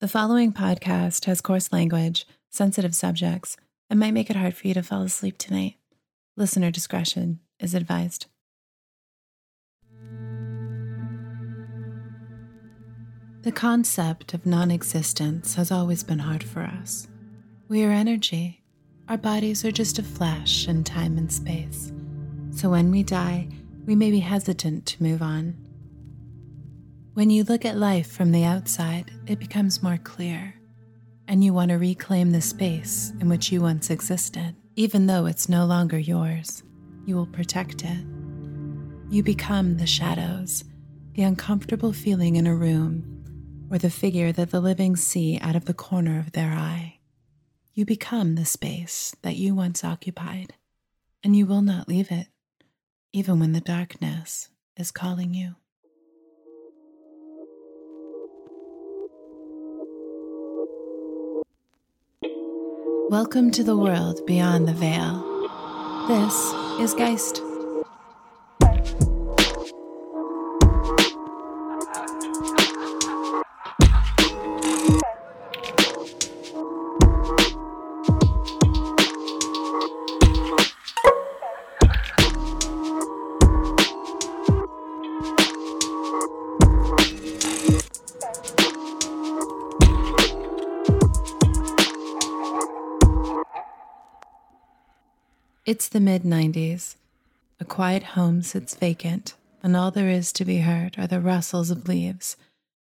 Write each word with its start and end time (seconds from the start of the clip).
The 0.00 0.08
following 0.08 0.54
podcast 0.54 1.26
has 1.26 1.42
coarse 1.42 1.74
language, 1.74 2.26
sensitive 2.48 2.94
subjects, 2.94 3.58
and 3.90 4.00
might 4.00 4.14
make 4.14 4.30
it 4.30 4.36
hard 4.36 4.54
for 4.54 4.66
you 4.66 4.72
to 4.72 4.82
fall 4.82 5.02
asleep 5.02 5.36
tonight. 5.36 5.74
Listener 6.38 6.70
discretion 6.70 7.40
is 7.58 7.74
advised. 7.74 8.24
The 13.42 13.52
concept 13.52 14.32
of 14.32 14.46
non 14.46 14.70
existence 14.70 15.56
has 15.56 15.70
always 15.70 16.02
been 16.02 16.20
hard 16.20 16.44
for 16.44 16.62
us. 16.62 17.06
We 17.68 17.84
are 17.84 17.90
energy. 17.90 18.62
Our 19.06 19.18
bodies 19.18 19.66
are 19.66 19.70
just 19.70 19.98
a 19.98 20.02
flash 20.02 20.66
in 20.66 20.82
time 20.82 21.18
and 21.18 21.30
space. 21.30 21.92
So 22.52 22.70
when 22.70 22.90
we 22.90 23.02
die, 23.02 23.48
we 23.84 23.94
may 23.94 24.10
be 24.10 24.20
hesitant 24.20 24.86
to 24.86 25.02
move 25.02 25.20
on. 25.20 25.58
When 27.14 27.28
you 27.28 27.42
look 27.42 27.64
at 27.64 27.76
life 27.76 28.10
from 28.10 28.30
the 28.30 28.44
outside, 28.44 29.10
it 29.26 29.40
becomes 29.40 29.82
more 29.82 29.98
clear, 29.98 30.54
and 31.26 31.42
you 31.42 31.52
want 31.52 31.70
to 31.70 31.74
reclaim 31.76 32.30
the 32.30 32.40
space 32.40 33.12
in 33.20 33.28
which 33.28 33.50
you 33.50 33.60
once 33.60 33.90
existed. 33.90 34.54
Even 34.76 35.06
though 35.06 35.26
it's 35.26 35.48
no 35.48 35.66
longer 35.66 35.98
yours, 35.98 36.62
you 37.06 37.16
will 37.16 37.26
protect 37.26 37.84
it. 37.84 38.06
You 39.10 39.24
become 39.24 39.76
the 39.76 39.88
shadows, 39.88 40.62
the 41.14 41.24
uncomfortable 41.24 41.92
feeling 41.92 42.36
in 42.36 42.46
a 42.46 42.54
room, 42.54 43.24
or 43.72 43.78
the 43.78 43.90
figure 43.90 44.30
that 44.30 44.52
the 44.52 44.60
living 44.60 44.94
see 44.94 45.36
out 45.42 45.56
of 45.56 45.64
the 45.64 45.74
corner 45.74 46.20
of 46.20 46.30
their 46.30 46.52
eye. 46.52 47.00
You 47.74 47.84
become 47.84 48.36
the 48.36 48.44
space 48.44 49.16
that 49.22 49.34
you 49.34 49.52
once 49.52 49.82
occupied, 49.82 50.54
and 51.24 51.34
you 51.34 51.44
will 51.44 51.62
not 51.62 51.88
leave 51.88 52.12
it, 52.12 52.28
even 53.12 53.40
when 53.40 53.50
the 53.52 53.60
darkness 53.60 54.48
is 54.76 54.92
calling 54.92 55.34
you. 55.34 55.56
Welcome 63.10 63.50
to 63.50 63.64
the 63.64 63.76
world 63.76 64.24
beyond 64.24 64.68
the 64.68 64.72
veil. 64.72 65.26
This 66.06 66.32
is 66.78 66.94
Geist. 66.94 67.49
It's 95.80 95.88
the 95.88 95.98
mid 95.98 96.24
90s. 96.24 96.96
A 97.58 97.64
quiet 97.64 98.02
home 98.02 98.42
sits 98.42 98.74
vacant, 98.74 99.32
and 99.62 99.74
all 99.74 99.90
there 99.90 100.10
is 100.10 100.30
to 100.34 100.44
be 100.44 100.58
heard 100.58 100.98
are 100.98 101.06
the 101.06 101.22
rustles 101.22 101.70
of 101.70 101.88
leaves 101.88 102.36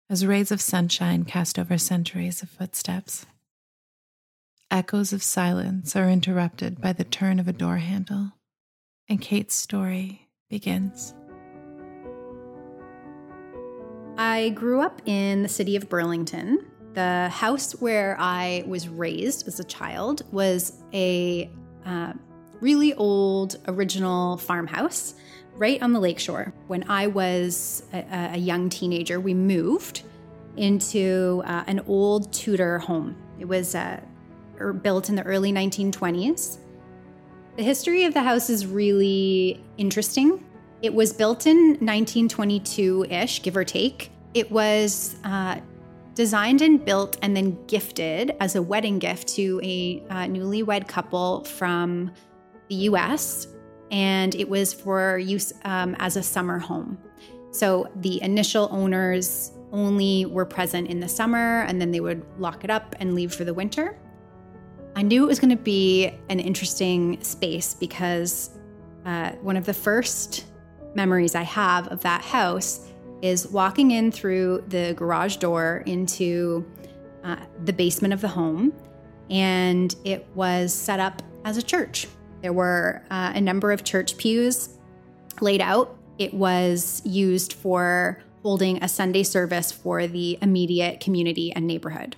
as 0.09 0.26
rays 0.26 0.52
of 0.52 0.59
sunshine 0.59 1.23
cast 1.23 1.58
over 1.58 1.78
centuries 1.78 2.44
of 2.44 2.50
footsteps. 2.50 3.26
Echoes 4.70 5.14
of 5.14 5.23
silence 5.23 5.95
are 5.95 6.09
interrupted 6.09 6.81
by 6.81 6.92
the 6.92 7.06
turn 7.06 7.39
of 7.39 7.48
a 7.48 7.54
door 7.54 7.78
handle, 7.78 8.34
and 9.08 9.22
Kate's 9.22 9.56
story 9.56 10.28
begins. 10.50 11.14
I 14.17 14.50
grew 14.50 14.81
up 14.81 15.02
in 15.06 15.42
the 15.42 15.48
city 15.48 15.78
of 15.78 15.88
Burlington. 15.88 16.66
The 16.95 17.30
house 17.30 17.72
where 17.80 18.17
I 18.20 18.66
was 18.67 18.89
raised 18.89 19.48
as 19.48 19.61
a 19.61 19.64
child 19.64 20.23
was 20.34 20.73
a 20.92 21.50
uh, 21.86 22.11
really 22.64 22.94
old, 22.94 23.58
original 23.67 24.38
farmhouse 24.38 25.15
right 25.55 25.83
on 25.83 25.92
the 25.92 25.99
lakeshore. 25.99 26.54
When 26.67 26.89
I 26.89 27.08
was 27.08 27.83
a, 27.92 28.32
a 28.33 28.38
young 28.38 28.70
teenager, 28.70 29.20
we 29.20 29.33
moved 29.33 30.04
into 30.55 31.43
uh, 31.45 31.65
an 31.67 31.82
old 31.88 32.32
Tudor 32.32 32.80
home. 32.80 33.17
It 33.38 33.45
was 33.45 33.76
uh, 33.76 33.99
er, 34.60 34.71
built 34.71 35.10
in 35.10 35.15
the 35.15 35.23
early 35.23 35.52
1920s. 35.52 36.60
The 37.58 37.64
history 37.64 38.05
of 38.05 38.14
the 38.14 38.23
house 38.23 38.49
is 38.49 38.65
really 38.65 39.61
interesting. 39.77 40.43
It 40.82 40.93
was 40.93 41.11
built 41.11 41.45
in 41.45 41.58
1922 41.58 43.08
ish, 43.09 43.42
give 43.43 43.58
or 43.58 43.65
take. 43.65 44.09
It 44.33 44.49
was 44.49 45.17
uh, 45.26 45.59
designed 46.15 46.61
and 46.61 46.83
built 46.83 47.17
and 47.21 47.36
then 47.36 47.58
gifted 47.67 48.36
as 48.39 48.55
a 48.55 48.61
wedding 48.61 48.99
gift 48.99 49.27
to 49.30 49.59
a 49.64 50.02
uh, 50.09 50.15
newlywed 50.27 50.88
couple 50.88 51.43
from 51.43 52.11
the 52.73 52.86
US, 52.89 53.48
and 53.92 54.34
it 54.36 54.50
was 54.50 54.73
for 54.73 55.20
use 55.20 55.54
um, 55.64 55.95
as 56.00 56.17
a 56.17 56.23
summer 56.23 56.58
home. 56.58 56.98
So 57.52 57.88
the 57.98 58.22
initial 58.23 58.67
owners 58.72 59.52
only 59.72 60.26
were 60.26 60.45
present 60.45 60.88
in 60.88 61.00
the 61.00 61.08
summer 61.08 61.62
and 61.64 61.80
then 61.80 61.92
they 61.92 62.00
would 62.00 62.23
lock 62.39 62.64
it 62.64 62.70
up 62.70 62.95
and 63.00 63.14
leave 63.14 63.33
for 63.33 63.44
the 63.44 63.54
winter. 63.54 63.98
I 64.95 65.02
knew 65.02 65.23
it 65.23 65.28
was 65.28 65.39
going 65.39 65.56
to 65.56 65.64
be 65.64 66.12
an 66.30 66.39
interesting 66.39 67.22
space 67.23 67.73
because 67.73 68.52
uh, 69.06 69.32
one 69.42 69.58
of 69.58 69.66
the 69.66 69.73
first 69.73 70.45
memories 70.95 71.36
I 71.36 71.44
have 71.44 71.88
of 71.88 72.02
that 72.02 72.22
house 72.22 72.88
is 73.22 73.48
walking 73.48 73.92
in 73.92 74.12
through 74.12 74.64
the 74.67 74.94
garage 74.95 75.38
door 75.38 75.83
into 75.86 76.66
uh, 77.23 77.38
the 77.66 77.73
basement 77.73 78.14
of 78.14 78.22
the 78.22 78.28
home, 78.28 78.73
and 79.30 79.95
it 80.04 80.28
was 80.36 80.73
set 80.73 81.00
up 81.00 81.22
as 81.45 81.58
a 81.58 81.64
church. 81.64 82.08
There 82.43 82.54
were 82.54 83.02
uh, 83.09 83.31
a 83.33 83.39
number 83.42 83.71
of 83.71 83.86
church 83.86 84.17
pews 84.17 84.77
laid 85.39 85.61
out. 85.61 85.98
It 86.20 86.33
was 86.33 87.02
used 87.05 87.54
for 87.54 88.21
holding 88.42 88.83
a 88.83 88.89
Sunday 88.89 89.23
service 89.23 89.71
for 89.71 90.08
the 90.08 90.37
immediate 90.42 90.99
community 90.99 91.53
and 91.53 91.65
neighborhood. 91.65 92.17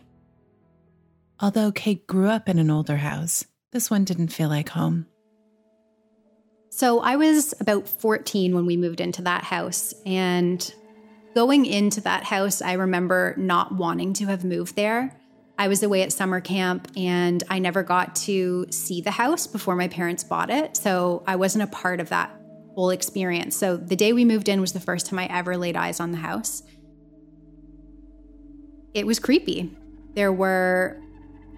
Although 1.40 1.72
Kate 1.72 2.08
grew 2.08 2.28
up 2.28 2.50
in 2.50 2.58
an 2.58 2.72
older 2.72 2.98
house, 2.98 3.46
this 3.72 3.92
one 3.92 4.04
didn't 4.04 4.30
feel 4.30 4.50
like 4.50 4.70
home. 4.70 5.06
So 6.72 7.02
I 7.02 7.18
was 7.18 7.54
about 7.60 7.88
14 7.88 8.56
when 8.56 8.66
we 8.66 8.78
moved 8.78 9.02
into 9.02 9.22
that 9.22 9.44
house. 9.44 9.94
And 10.08 10.74
going 11.36 11.68
into 11.68 12.02
that 12.02 12.24
house, 12.24 12.64
I 12.64 12.74
remember 12.74 13.36
not 13.38 13.76
wanting 13.76 14.14
to 14.14 14.26
have 14.26 14.44
moved 14.44 14.76
there. 14.76 15.16
I 15.58 15.68
was 15.68 15.84
away 15.84 16.02
at 16.02 16.12
summer 16.12 16.42
camp 16.42 16.90
and 16.98 17.44
I 17.50 17.60
never 17.60 17.82
got 17.82 18.16
to 18.18 18.66
see 18.70 19.02
the 19.02 19.12
house 19.12 19.48
before 19.48 19.76
my 19.76 19.88
parents 19.88 20.24
bought 20.24 20.50
it. 20.50 20.76
So 20.76 21.24
I 21.26 21.38
wasn't 21.38 21.64
a 21.64 21.68
part 21.68 22.00
of 22.00 22.10
that 22.10 22.30
whole 22.74 22.90
experience. 22.90 23.56
So 23.56 23.78
the 23.78 23.96
day 23.96 24.12
we 24.12 24.26
moved 24.26 24.50
in 24.50 24.60
was 24.60 24.74
the 24.74 24.82
first 24.82 25.08
time 25.08 25.18
I 25.18 25.28
ever 25.28 25.56
laid 25.56 25.78
eyes 25.78 26.00
on 26.00 26.12
the 26.12 26.18
house. 26.18 26.62
It 28.94 29.08
was 29.08 29.18
creepy. 29.20 29.72
There 30.14 30.34
were 30.34 31.02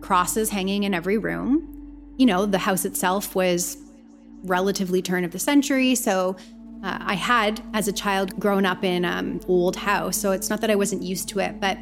crosses 0.01 0.51
hanging 0.51 0.83
in 0.83 0.93
every 0.93 1.17
room. 1.17 2.13
You 2.17 2.27
know, 2.27 2.45
the 2.45 2.59
house 2.59 2.85
itself 2.85 3.35
was 3.35 3.77
relatively 4.43 5.01
turn 5.01 5.23
of 5.23 5.31
the 5.31 5.39
century. 5.39 5.95
So 5.95 6.35
uh, 6.83 6.99
I 7.01 7.15
had, 7.15 7.61
as 7.73 7.87
a 7.87 7.91
child, 7.91 8.39
grown 8.39 8.65
up 8.65 8.83
in 8.83 9.05
um, 9.05 9.41
old 9.47 9.75
house. 9.75 10.17
So 10.17 10.31
it's 10.31 10.49
not 10.49 10.61
that 10.61 10.69
I 10.69 10.75
wasn't 10.75 11.01
used 11.01 11.29
to 11.29 11.39
it, 11.39 11.59
but 11.59 11.77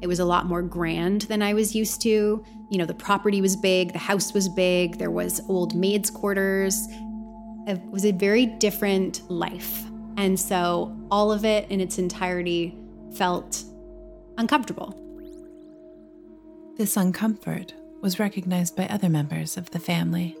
it 0.00 0.06
was 0.06 0.20
a 0.20 0.24
lot 0.24 0.46
more 0.46 0.62
grand 0.62 1.22
than 1.22 1.42
I 1.42 1.54
was 1.54 1.74
used 1.74 2.00
to. 2.02 2.44
You 2.70 2.78
know, 2.78 2.84
the 2.84 2.94
property 2.94 3.40
was 3.40 3.56
big, 3.56 3.92
the 3.92 3.98
house 3.98 4.32
was 4.32 4.48
big, 4.48 4.98
there 4.98 5.10
was 5.10 5.40
old 5.48 5.74
maids' 5.74 6.10
quarters. 6.10 6.86
It 7.66 7.80
was 7.90 8.04
a 8.04 8.12
very 8.12 8.46
different 8.46 9.28
life. 9.30 9.84
And 10.16 10.38
so 10.38 10.96
all 11.10 11.30
of 11.32 11.44
it 11.44 11.70
in 11.70 11.80
its 11.80 11.98
entirety 11.98 12.76
felt 13.14 13.64
uncomfortable. 14.36 14.94
This 16.76 16.96
uncomfort 16.96 17.72
was 18.00 18.18
recognized 18.18 18.76
by 18.76 18.86
other 18.86 19.08
members 19.08 19.56
of 19.56 19.70
the 19.70 19.80
family. 19.80 20.36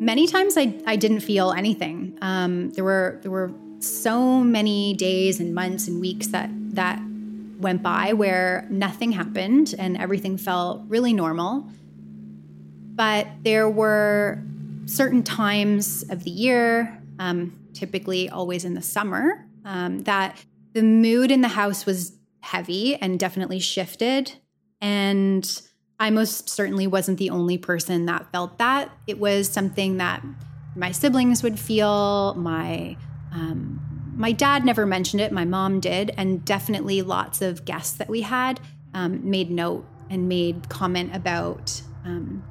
Many 0.00 0.26
times 0.26 0.56
I, 0.56 0.74
I 0.86 0.96
didn't 0.96 1.20
feel 1.20 1.52
anything. 1.52 2.18
Um, 2.22 2.70
there 2.70 2.84
were 2.84 3.18
there 3.22 3.30
were 3.30 3.52
so 3.78 4.40
many 4.40 4.94
days 4.94 5.40
and 5.40 5.54
months 5.54 5.88
and 5.88 6.00
weeks 6.00 6.28
that 6.28 6.50
that 6.74 7.00
went 7.60 7.82
by 7.82 8.12
where 8.12 8.66
nothing 8.70 9.12
happened 9.12 9.74
and 9.78 9.96
everything 9.96 10.36
felt 10.36 10.82
really 10.88 11.12
normal. 11.12 11.68
But 12.94 13.26
there 13.42 13.68
were 13.68 14.42
certain 14.86 15.22
times 15.22 16.04
of 16.10 16.24
the 16.24 16.30
year, 16.30 17.00
um, 17.18 17.58
typically 17.72 18.28
always 18.28 18.64
in 18.64 18.74
the 18.74 18.82
summer, 18.82 19.46
um, 19.64 20.00
that 20.00 20.44
the 20.72 20.82
mood 20.82 21.30
in 21.30 21.40
the 21.40 21.48
house 21.48 21.86
was 21.86 22.12
heavy 22.40 22.96
and 22.96 23.18
definitely 23.18 23.60
shifted. 23.60 24.32
And 24.80 25.62
I 25.98 26.10
most 26.10 26.48
certainly 26.48 26.86
wasn't 26.86 27.18
the 27.18 27.30
only 27.30 27.58
person 27.58 28.06
that 28.06 28.32
felt 28.32 28.58
that. 28.58 28.90
It 29.06 29.18
was 29.18 29.48
something 29.48 29.98
that 29.98 30.24
my 30.74 30.92
siblings 30.92 31.42
would 31.42 31.58
feel, 31.58 32.34
my 32.34 32.96
um, 33.32 33.89
My 34.20 34.32
dad 34.32 34.66
never 34.66 34.84
mentioned 34.84 35.22
it, 35.22 35.32
my 35.32 35.46
mom 35.46 35.80
did, 35.80 36.12
and 36.14 36.44
definitely 36.44 37.00
lots 37.00 37.40
of 37.40 37.64
guests 37.64 37.94
that 37.94 38.10
we 38.10 38.20
had 38.20 38.60
um, 38.92 39.30
made 39.30 39.50
note 39.50 39.86
and 40.10 40.28
made 40.28 40.68
comment 40.68 41.16
about 41.16 41.80
um, 42.04 42.44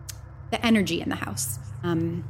the 0.50 0.66
energy 0.66 1.00
in 1.00 1.10
the 1.10 1.16
house. 1.16 1.60
Um, 1.84 2.28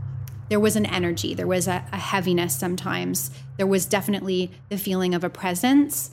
there 0.49 0.59
was 0.59 0.75
an 0.75 0.85
energy, 0.85 1.33
there 1.35 1.47
was 1.47 1.69
a, 1.69 1.85
a 1.93 1.95
heaviness 1.95 2.53
sometimes. 2.59 3.31
There 3.55 3.65
was 3.65 3.85
definitely 3.85 4.51
the 4.67 4.77
feeling 4.77 5.15
of 5.15 5.23
a 5.23 5.29
presence. 5.29 6.11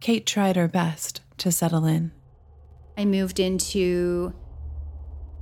Kate 0.00 0.24
tried 0.24 0.56
her 0.56 0.68
best 0.68 1.20
to 1.36 1.52
settle 1.52 1.84
in. 1.84 2.12
I 2.96 3.04
moved 3.04 3.38
into 3.38 4.32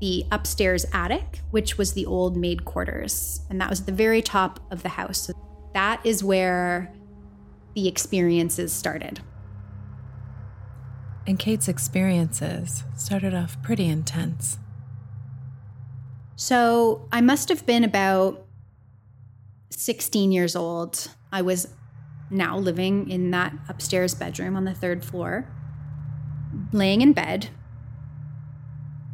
the 0.00 0.24
upstairs 0.32 0.86
attic, 0.92 1.38
which 1.52 1.78
was 1.78 1.92
the 1.92 2.04
old 2.04 2.36
maid 2.36 2.64
quarters. 2.64 3.42
And 3.48 3.60
that 3.60 3.70
was 3.70 3.78
at 3.78 3.86
the 3.86 3.92
very 3.92 4.22
top 4.22 4.58
of 4.72 4.82
the 4.82 4.88
house. 4.88 5.30
That 5.74 6.00
is 6.04 6.24
where 6.24 6.92
the 7.74 7.86
experiences 7.88 8.72
started. 8.72 9.20
And 11.26 11.38
Kate's 11.38 11.68
experiences 11.68 12.84
started 12.96 13.34
off 13.34 13.60
pretty 13.62 13.86
intense. 13.86 14.58
So 16.36 17.08
I 17.12 17.20
must 17.20 17.48
have 17.48 17.66
been 17.66 17.84
about 17.84 18.46
16 19.70 20.32
years 20.32 20.54
old. 20.54 21.08
I 21.32 21.42
was 21.42 21.68
now 22.30 22.58
living 22.58 23.10
in 23.10 23.30
that 23.32 23.52
upstairs 23.68 24.14
bedroom 24.14 24.56
on 24.56 24.64
the 24.64 24.74
third 24.74 25.04
floor, 25.04 25.48
laying 26.72 27.00
in 27.00 27.12
bed, 27.12 27.48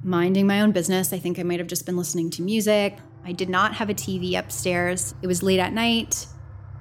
minding 0.03 0.47
my 0.47 0.61
own 0.61 0.73
business. 0.73 1.13
I 1.13 1.19
think 1.19 1.39
I 1.39 1.43
might 1.43 1.59
have 1.59 1.69
just 1.69 1.87
been 1.87 1.97
listening 1.97 2.31
to 2.31 2.43
music. 2.43 2.99
I 3.25 3.33
did 3.33 3.49
not 3.49 3.75
have 3.75 3.91
a 3.91 3.95
TV 3.95 4.39
upstairs. 4.39 5.15
It 5.23 5.27
was 5.27 5.43
late 5.43 5.61
at 5.61 5.73
night. 5.73 6.27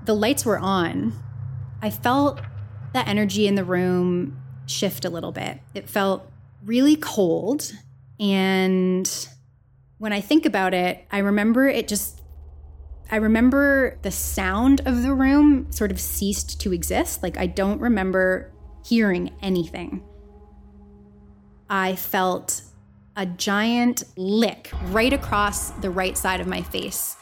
The 0.05 0.13
lights 0.15 0.45
were 0.45 0.59
on. 0.59 1.13
I 1.81 1.89
felt 1.89 2.41
the 2.93 3.07
energy 3.07 3.47
in 3.47 3.55
the 3.55 3.63
room 3.63 4.41
shift 4.65 5.05
a 5.05 5.09
little 5.09 5.31
bit. 5.31 5.59
It 5.73 5.89
felt 5.89 6.29
really 6.63 6.95
cold. 6.95 7.71
And 8.19 9.27
when 9.97 10.13
I 10.13 10.21
think 10.21 10.45
about 10.45 10.73
it, 10.73 11.05
I 11.11 11.19
remember 11.19 11.67
it 11.67 11.87
just, 11.87 12.21
I 13.11 13.17
remember 13.17 13.97
the 14.01 14.11
sound 14.11 14.81
of 14.85 15.03
the 15.03 15.13
room 15.13 15.71
sort 15.71 15.91
of 15.91 15.99
ceased 15.99 16.59
to 16.61 16.73
exist. 16.73 17.23
Like 17.23 17.37
I 17.37 17.47
don't 17.47 17.79
remember 17.79 18.51
hearing 18.85 19.31
anything. 19.41 20.03
I 21.69 21.95
felt 21.95 22.63
a 23.15 23.25
giant 23.25 24.03
lick 24.17 24.71
right 24.85 25.13
across 25.13 25.71
the 25.71 25.89
right 25.89 26.17
side 26.17 26.39
of 26.39 26.47
my 26.47 26.61
face. 26.61 27.17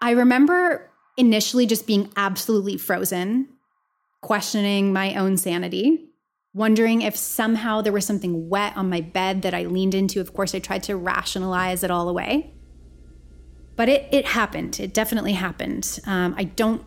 I 0.00 0.10
remember 0.10 0.90
initially 1.16 1.66
just 1.66 1.86
being 1.86 2.12
absolutely 2.16 2.76
frozen, 2.76 3.48
questioning 4.20 4.92
my 4.92 5.14
own 5.14 5.36
sanity, 5.36 6.10
wondering 6.52 7.02
if 7.02 7.16
somehow 7.16 7.80
there 7.80 7.92
was 7.92 8.04
something 8.06 8.48
wet 8.48 8.76
on 8.76 8.90
my 8.90 9.00
bed 9.00 9.42
that 9.42 9.54
I 9.54 9.64
leaned 9.64 9.94
into. 9.94 10.20
Of 10.20 10.34
course, 10.34 10.54
I 10.54 10.58
tried 10.58 10.82
to 10.84 10.96
rationalize 10.96 11.82
it 11.82 11.90
all 11.90 12.08
away. 12.08 12.52
But 13.76 13.88
it, 13.88 14.08
it 14.10 14.26
happened. 14.26 14.80
It 14.80 14.94
definitely 14.94 15.32
happened. 15.32 15.98
Um, 16.06 16.34
I 16.38 16.44
don't 16.44 16.84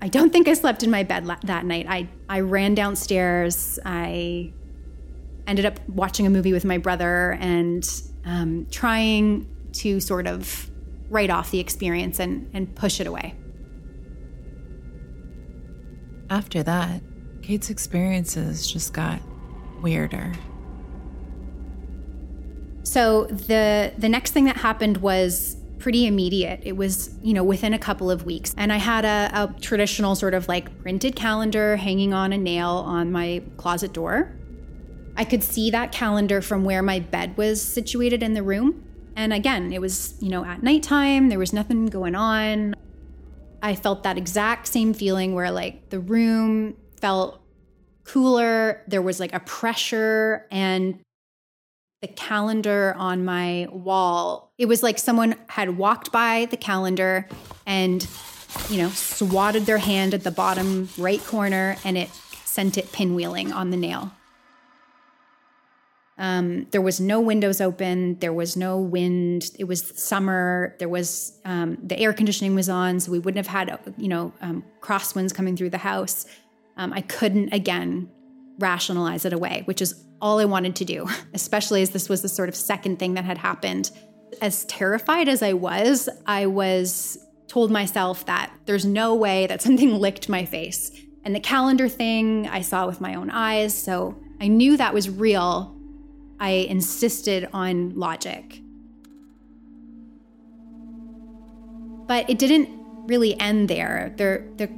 I 0.00 0.08
don't 0.08 0.30
think 0.30 0.46
I 0.46 0.52
slept 0.52 0.82
in 0.82 0.90
my 0.90 1.02
bed 1.02 1.26
la- 1.26 1.38
that 1.44 1.64
night. 1.64 1.86
I, 1.88 2.08
I 2.28 2.40
ran 2.40 2.74
downstairs. 2.74 3.78
I 3.84 4.52
ended 5.46 5.64
up 5.64 5.80
watching 5.88 6.26
a 6.26 6.30
movie 6.30 6.52
with 6.52 6.64
my 6.64 6.78
brother 6.78 7.36
and 7.40 7.88
um, 8.24 8.66
trying 8.70 9.48
to 9.72 10.00
sort 10.00 10.26
of 10.26 10.70
write 11.08 11.30
off 11.30 11.50
the 11.50 11.60
experience 11.60 12.18
and, 12.18 12.50
and 12.52 12.74
push 12.74 13.00
it 13.00 13.06
away. 13.06 13.34
After 16.28 16.62
that, 16.62 17.02
Kate's 17.42 17.70
experiences 17.70 18.70
just 18.70 18.92
got 18.92 19.20
weirder. 19.82 20.32
So 22.82 23.24
the 23.26 23.92
the 23.98 24.08
next 24.08 24.30
thing 24.32 24.44
that 24.44 24.56
happened 24.56 24.98
was 24.98 25.56
pretty 25.78 26.06
immediate. 26.06 26.60
It 26.64 26.76
was, 26.76 27.14
you 27.22 27.34
know, 27.34 27.44
within 27.44 27.74
a 27.74 27.78
couple 27.78 28.10
of 28.10 28.24
weeks. 28.24 28.54
And 28.56 28.72
I 28.72 28.78
had 28.78 29.04
a, 29.04 29.30
a 29.32 29.60
traditional 29.60 30.14
sort 30.14 30.34
of 30.34 30.48
like 30.48 30.76
printed 30.82 31.14
calendar 31.14 31.76
hanging 31.76 32.14
on 32.14 32.32
a 32.32 32.38
nail 32.38 32.70
on 32.86 33.12
my 33.12 33.42
closet 33.56 33.92
door. 33.92 34.32
I 35.16 35.24
could 35.24 35.42
see 35.42 35.70
that 35.70 35.92
calendar 35.92 36.40
from 36.40 36.64
where 36.64 36.82
my 36.82 37.00
bed 37.00 37.36
was 37.36 37.60
situated 37.60 38.22
in 38.22 38.34
the 38.34 38.42
room. 38.42 38.85
And 39.16 39.32
again, 39.32 39.72
it 39.72 39.80
was, 39.80 40.14
you 40.20 40.28
know, 40.28 40.44
at 40.44 40.62
nighttime, 40.62 41.30
there 41.30 41.38
was 41.38 41.52
nothing 41.52 41.86
going 41.86 42.14
on. 42.14 42.74
I 43.62 43.74
felt 43.74 44.02
that 44.02 44.18
exact 44.18 44.68
same 44.68 44.92
feeling 44.92 45.34
where 45.34 45.50
like 45.50 45.88
the 45.88 45.98
room 45.98 46.76
felt 47.00 47.40
cooler, 48.04 48.82
there 48.86 49.02
was 49.02 49.18
like 49.18 49.32
a 49.32 49.40
pressure 49.40 50.46
and 50.50 51.00
the 52.02 52.08
calendar 52.08 52.94
on 52.98 53.24
my 53.24 53.66
wall, 53.72 54.52
it 54.58 54.66
was 54.66 54.82
like 54.82 54.98
someone 54.98 55.34
had 55.48 55.78
walked 55.78 56.12
by 56.12 56.46
the 56.50 56.56
calendar 56.56 57.26
and 57.66 58.06
you 58.70 58.78
know, 58.78 58.88
swatted 58.90 59.66
their 59.66 59.78
hand 59.78 60.14
at 60.14 60.24
the 60.24 60.30
bottom 60.30 60.88
right 60.98 61.22
corner 61.24 61.76
and 61.84 61.96
it 61.98 62.10
sent 62.44 62.78
it 62.78 62.90
pinwheeling 62.92 63.52
on 63.52 63.70
the 63.70 63.76
nail. 63.76 64.12
Um, 66.18 66.66
there 66.70 66.80
was 66.80 66.98
no 66.98 67.20
windows 67.20 67.60
open. 67.60 68.18
There 68.20 68.32
was 68.32 68.56
no 68.56 68.78
wind. 68.78 69.50
It 69.58 69.64
was 69.64 69.92
summer. 70.00 70.74
There 70.78 70.88
was 70.88 71.38
um, 71.44 71.76
the 71.82 71.98
air 71.98 72.12
conditioning 72.12 72.54
was 72.54 72.68
on, 72.68 73.00
so 73.00 73.12
we 73.12 73.18
wouldn't 73.18 73.44
have 73.44 73.52
had 73.52 73.78
you 73.98 74.08
know 74.08 74.32
um, 74.40 74.64
crosswinds 74.80 75.34
coming 75.34 75.56
through 75.56 75.70
the 75.70 75.78
house. 75.78 76.26
Um, 76.76 76.92
I 76.92 77.02
couldn't 77.02 77.52
again 77.52 78.10
rationalize 78.58 79.24
it 79.26 79.32
away, 79.32 79.62
which 79.66 79.82
is 79.82 80.04
all 80.20 80.38
I 80.38 80.46
wanted 80.46 80.76
to 80.76 80.84
do, 80.84 81.06
especially 81.34 81.82
as 81.82 81.90
this 81.90 82.08
was 82.08 82.22
the 82.22 82.28
sort 82.28 82.48
of 82.48 82.56
second 82.56 82.98
thing 82.98 83.14
that 83.14 83.24
had 83.24 83.38
happened. 83.38 83.90
As 84.40 84.64
terrified 84.64 85.28
as 85.28 85.42
I 85.42 85.52
was, 85.52 86.08
I 86.26 86.46
was 86.46 87.18
told 87.46 87.70
myself 87.70 88.26
that 88.26 88.50
there's 88.64 88.84
no 88.84 89.14
way 89.14 89.46
that 89.46 89.62
something 89.62 89.94
licked 90.00 90.28
my 90.28 90.44
face. 90.46 90.90
And 91.24 91.34
the 91.34 91.40
calendar 91.40 91.88
thing 91.88 92.46
I 92.48 92.60
saw 92.60 92.86
with 92.86 93.00
my 93.00 93.14
own 93.14 93.30
eyes, 93.30 93.76
so 93.76 94.18
I 94.40 94.48
knew 94.48 94.76
that 94.76 94.94
was 94.94 95.10
real 95.10 95.75
I 96.38 96.50
insisted 96.50 97.48
on 97.52 97.94
logic. 97.94 98.62
But 102.06 102.28
it 102.30 102.38
didn't 102.38 102.68
really 103.06 103.38
end 103.40 103.68
there. 103.68 104.14
There, 104.16 104.46
there, 104.56 104.70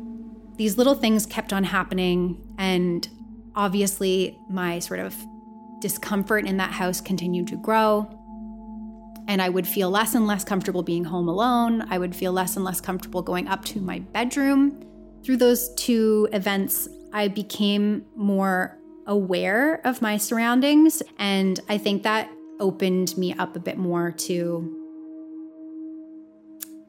these 0.57 0.79
little 0.79 0.95
things 0.95 1.27
kept 1.27 1.53
on 1.53 1.65
happening, 1.65 2.55
and 2.59 3.09
obviously, 3.55 4.39
my 4.49 4.79
sort 4.79 5.01
of 5.01 5.15
discomfort 5.81 6.47
in 6.47 6.57
that 6.57 6.73
house 6.73 7.01
continued 7.01 7.49
to 7.49 7.57
grow. 7.57 8.09
And 9.29 9.43
I 9.43 9.51
would 9.51 9.67
feel 9.67 9.91
less 9.91 10.15
and 10.15 10.27
less 10.27 10.43
comfortable 10.43 10.83
being 10.83 11.05
home 11.05 11.29
alone. 11.29 11.83
I 11.91 11.99
would 11.99 12.17
feel 12.17 12.33
less 12.33 12.57
and 12.57 12.65
less 12.65 12.81
comfortable 12.81 13.21
going 13.21 13.47
up 13.47 13.65
to 13.67 13.81
my 13.81 13.99
bedroom. 13.99 14.83
Through 15.23 15.37
those 15.37 15.73
two 15.75 16.29
events, 16.33 16.89
I 17.13 17.29
became 17.29 18.05
more 18.17 18.79
aware 19.09 19.81
of 19.85 20.01
my 20.01 20.17
surroundings. 20.19 21.03
And 21.19 21.59
I 21.69 21.79
think 21.79 22.05
that 22.05 22.31
opened 22.61 23.17
me 23.19 23.33
up 23.33 23.57
a 23.57 23.61
bit 23.61 23.79
more 23.79 24.13
to 24.13 24.75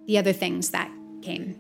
the 0.05 0.17
other 0.17 0.33
things 0.33 0.71
that 0.71 0.91
came. 1.21 1.55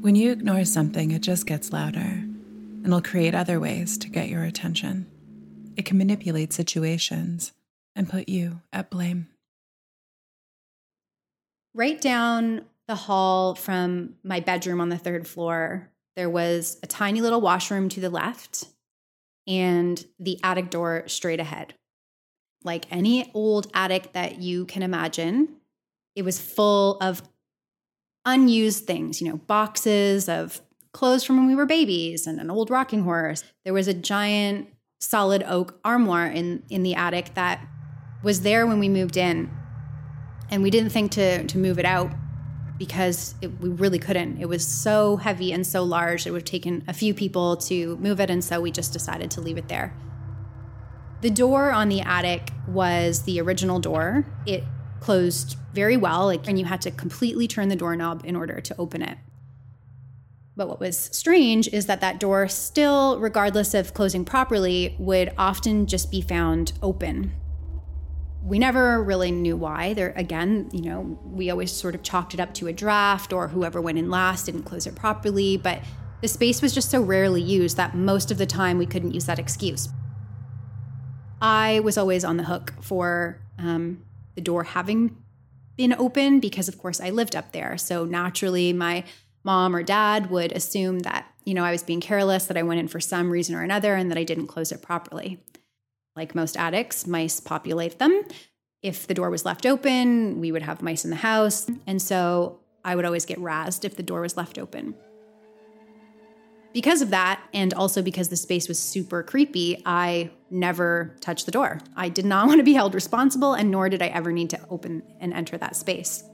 When 0.00 0.16
you 0.16 0.32
ignore 0.32 0.64
something, 0.64 1.12
it 1.12 1.22
just 1.22 1.46
gets 1.46 1.72
louder 1.72 2.00
and 2.00 2.88
will 2.88 3.02
create 3.02 3.34
other 3.34 3.60
ways 3.60 3.96
to 3.98 4.08
get 4.08 4.28
your 4.28 4.42
attention. 4.42 5.06
It 5.76 5.84
can 5.84 5.98
manipulate 5.98 6.52
situations 6.52 7.52
and 7.94 8.08
put 8.08 8.28
you 8.28 8.62
at 8.72 8.90
blame. 8.90 9.28
Right 11.74 12.00
down 12.00 12.62
the 12.88 12.94
hall 12.96 13.54
from 13.54 14.14
my 14.24 14.40
bedroom 14.40 14.80
on 14.80 14.88
the 14.88 14.98
third 14.98 15.26
floor 15.28 15.91
there 16.16 16.30
was 16.30 16.78
a 16.82 16.86
tiny 16.86 17.20
little 17.20 17.40
washroom 17.40 17.88
to 17.90 18.00
the 18.00 18.10
left 18.10 18.66
and 19.46 20.04
the 20.18 20.38
attic 20.42 20.70
door 20.70 21.04
straight 21.06 21.40
ahead. 21.40 21.74
Like 22.64 22.86
any 22.90 23.30
old 23.34 23.68
attic 23.74 24.12
that 24.12 24.40
you 24.40 24.66
can 24.66 24.82
imagine, 24.82 25.56
it 26.14 26.22
was 26.22 26.38
full 26.38 26.98
of 27.00 27.22
unused 28.24 28.84
things, 28.86 29.20
you 29.20 29.28
know, 29.28 29.36
boxes 29.36 30.28
of 30.28 30.60
clothes 30.92 31.24
from 31.24 31.38
when 31.38 31.46
we 31.46 31.54
were 31.54 31.66
babies 31.66 32.26
and 32.26 32.38
an 32.38 32.50
old 32.50 32.70
rocking 32.70 33.02
horse. 33.02 33.42
There 33.64 33.74
was 33.74 33.88
a 33.88 33.94
giant 33.94 34.68
solid 35.00 35.42
oak 35.46 35.80
armoire 35.84 36.28
in 36.28 36.62
in 36.70 36.84
the 36.84 36.94
attic 36.94 37.34
that 37.34 37.66
was 38.22 38.42
there 38.42 38.66
when 38.66 38.78
we 38.78 38.88
moved 38.88 39.16
in. 39.16 39.50
And 40.50 40.62
we 40.62 40.70
didn't 40.70 40.90
think 40.90 41.10
to 41.12 41.44
to 41.44 41.58
move 41.58 41.78
it 41.78 41.84
out 41.84 42.12
because 42.82 43.36
it, 43.40 43.60
we 43.60 43.68
really 43.68 44.00
couldn't. 44.00 44.40
It 44.40 44.48
was 44.48 44.66
so 44.66 45.16
heavy 45.16 45.52
and 45.52 45.64
so 45.64 45.84
large, 45.84 46.26
it 46.26 46.32
would 46.32 46.40
have 46.40 46.44
taken 46.44 46.82
a 46.88 46.92
few 46.92 47.14
people 47.14 47.56
to 47.58 47.96
move 47.98 48.18
it. 48.18 48.28
And 48.28 48.42
so 48.42 48.60
we 48.60 48.72
just 48.72 48.92
decided 48.92 49.30
to 49.30 49.40
leave 49.40 49.56
it 49.56 49.68
there. 49.68 49.94
The 51.20 51.30
door 51.30 51.70
on 51.70 51.88
the 51.88 52.00
attic 52.00 52.50
was 52.66 53.22
the 53.22 53.40
original 53.40 53.78
door. 53.78 54.26
It 54.46 54.64
closed 54.98 55.56
very 55.72 55.96
well, 55.96 56.26
like, 56.26 56.48
and 56.48 56.58
you 56.58 56.64
had 56.64 56.80
to 56.80 56.90
completely 56.90 57.46
turn 57.46 57.68
the 57.68 57.76
doorknob 57.76 58.22
in 58.24 58.34
order 58.34 58.60
to 58.60 58.74
open 58.80 59.00
it. 59.00 59.16
But 60.56 60.66
what 60.66 60.80
was 60.80 60.98
strange 60.98 61.68
is 61.68 61.86
that 61.86 62.00
that 62.00 62.18
door, 62.18 62.48
still, 62.48 63.20
regardless 63.20 63.74
of 63.74 63.94
closing 63.94 64.24
properly, 64.24 64.96
would 64.98 65.32
often 65.38 65.86
just 65.86 66.10
be 66.10 66.20
found 66.20 66.72
open. 66.82 67.30
We 68.44 68.58
never 68.58 69.02
really 69.02 69.30
knew 69.30 69.56
why. 69.56 69.94
There, 69.94 70.12
again, 70.16 70.68
you 70.72 70.82
know, 70.82 71.18
we 71.24 71.50
always 71.50 71.70
sort 71.70 71.94
of 71.94 72.02
chalked 72.02 72.34
it 72.34 72.40
up 72.40 72.52
to 72.54 72.66
a 72.66 72.72
draft 72.72 73.32
or 73.32 73.48
whoever 73.48 73.80
went 73.80 73.98
in 73.98 74.10
last 74.10 74.46
didn't 74.46 74.64
close 74.64 74.86
it 74.86 74.94
properly. 74.96 75.56
But 75.56 75.80
the 76.20 76.28
space 76.28 76.60
was 76.60 76.74
just 76.74 76.90
so 76.90 77.00
rarely 77.00 77.42
used 77.42 77.76
that 77.76 77.94
most 77.94 78.30
of 78.30 78.38
the 78.38 78.46
time 78.46 78.78
we 78.78 78.86
couldn't 78.86 79.14
use 79.14 79.26
that 79.26 79.38
excuse. 79.38 79.88
I 81.40 81.80
was 81.80 81.98
always 81.98 82.24
on 82.24 82.36
the 82.36 82.44
hook 82.44 82.74
for 82.80 83.40
um, 83.58 84.04
the 84.34 84.40
door 84.40 84.64
having 84.64 85.16
been 85.76 85.92
open 85.92 86.38
because, 86.38 86.68
of 86.68 86.78
course, 86.78 87.00
I 87.00 87.10
lived 87.10 87.34
up 87.34 87.52
there. 87.52 87.76
So 87.78 88.04
naturally, 88.04 88.72
my 88.72 89.04
mom 89.42 89.74
or 89.74 89.82
dad 89.82 90.30
would 90.30 90.52
assume 90.52 91.00
that, 91.00 91.26
you 91.44 91.54
know, 91.54 91.64
I 91.64 91.72
was 91.72 91.82
being 91.82 92.00
careless, 92.00 92.44
that 92.46 92.56
I 92.56 92.62
went 92.62 92.80
in 92.80 92.88
for 92.88 93.00
some 93.00 93.30
reason 93.30 93.54
or 93.54 93.62
another, 93.62 93.94
and 93.94 94.10
that 94.10 94.18
I 94.18 94.24
didn't 94.24 94.46
close 94.46 94.70
it 94.70 94.82
properly. 94.82 95.42
Like 96.14 96.34
most 96.34 96.56
attics, 96.56 97.06
mice 97.06 97.40
populate 97.40 97.98
them. 97.98 98.22
If 98.82 99.06
the 99.06 99.14
door 99.14 99.30
was 99.30 99.44
left 99.44 99.64
open, 99.64 100.40
we 100.40 100.52
would 100.52 100.62
have 100.62 100.82
mice 100.82 101.04
in 101.04 101.10
the 101.10 101.16
house. 101.16 101.70
And 101.86 102.02
so 102.02 102.60
I 102.84 102.96
would 102.96 103.04
always 103.04 103.24
get 103.24 103.38
razzed 103.38 103.84
if 103.84 103.96
the 103.96 104.02
door 104.02 104.20
was 104.20 104.36
left 104.36 104.58
open. 104.58 104.94
Because 106.72 107.02
of 107.02 107.10
that, 107.10 107.42
and 107.52 107.74
also 107.74 108.00
because 108.00 108.28
the 108.28 108.36
space 108.36 108.66
was 108.66 108.78
super 108.78 109.22
creepy, 109.22 109.82
I 109.84 110.30
never 110.50 111.14
touched 111.20 111.44
the 111.44 111.52
door. 111.52 111.80
I 111.96 112.08
did 112.08 112.24
not 112.24 112.46
want 112.48 112.58
to 112.58 112.64
be 112.64 112.72
held 112.72 112.94
responsible, 112.94 113.54
and 113.54 113.70
nor 113.70 113.88
did 113.88 114.02
I 114.02 114.06
ever 114.06 114.32
need 114.32 114.50
to 114.50 114.60
open 114.70 115.02
and 115.20 115.32
enter 115.34 115.58
that 115.58 115.76
space. 115.76 116.24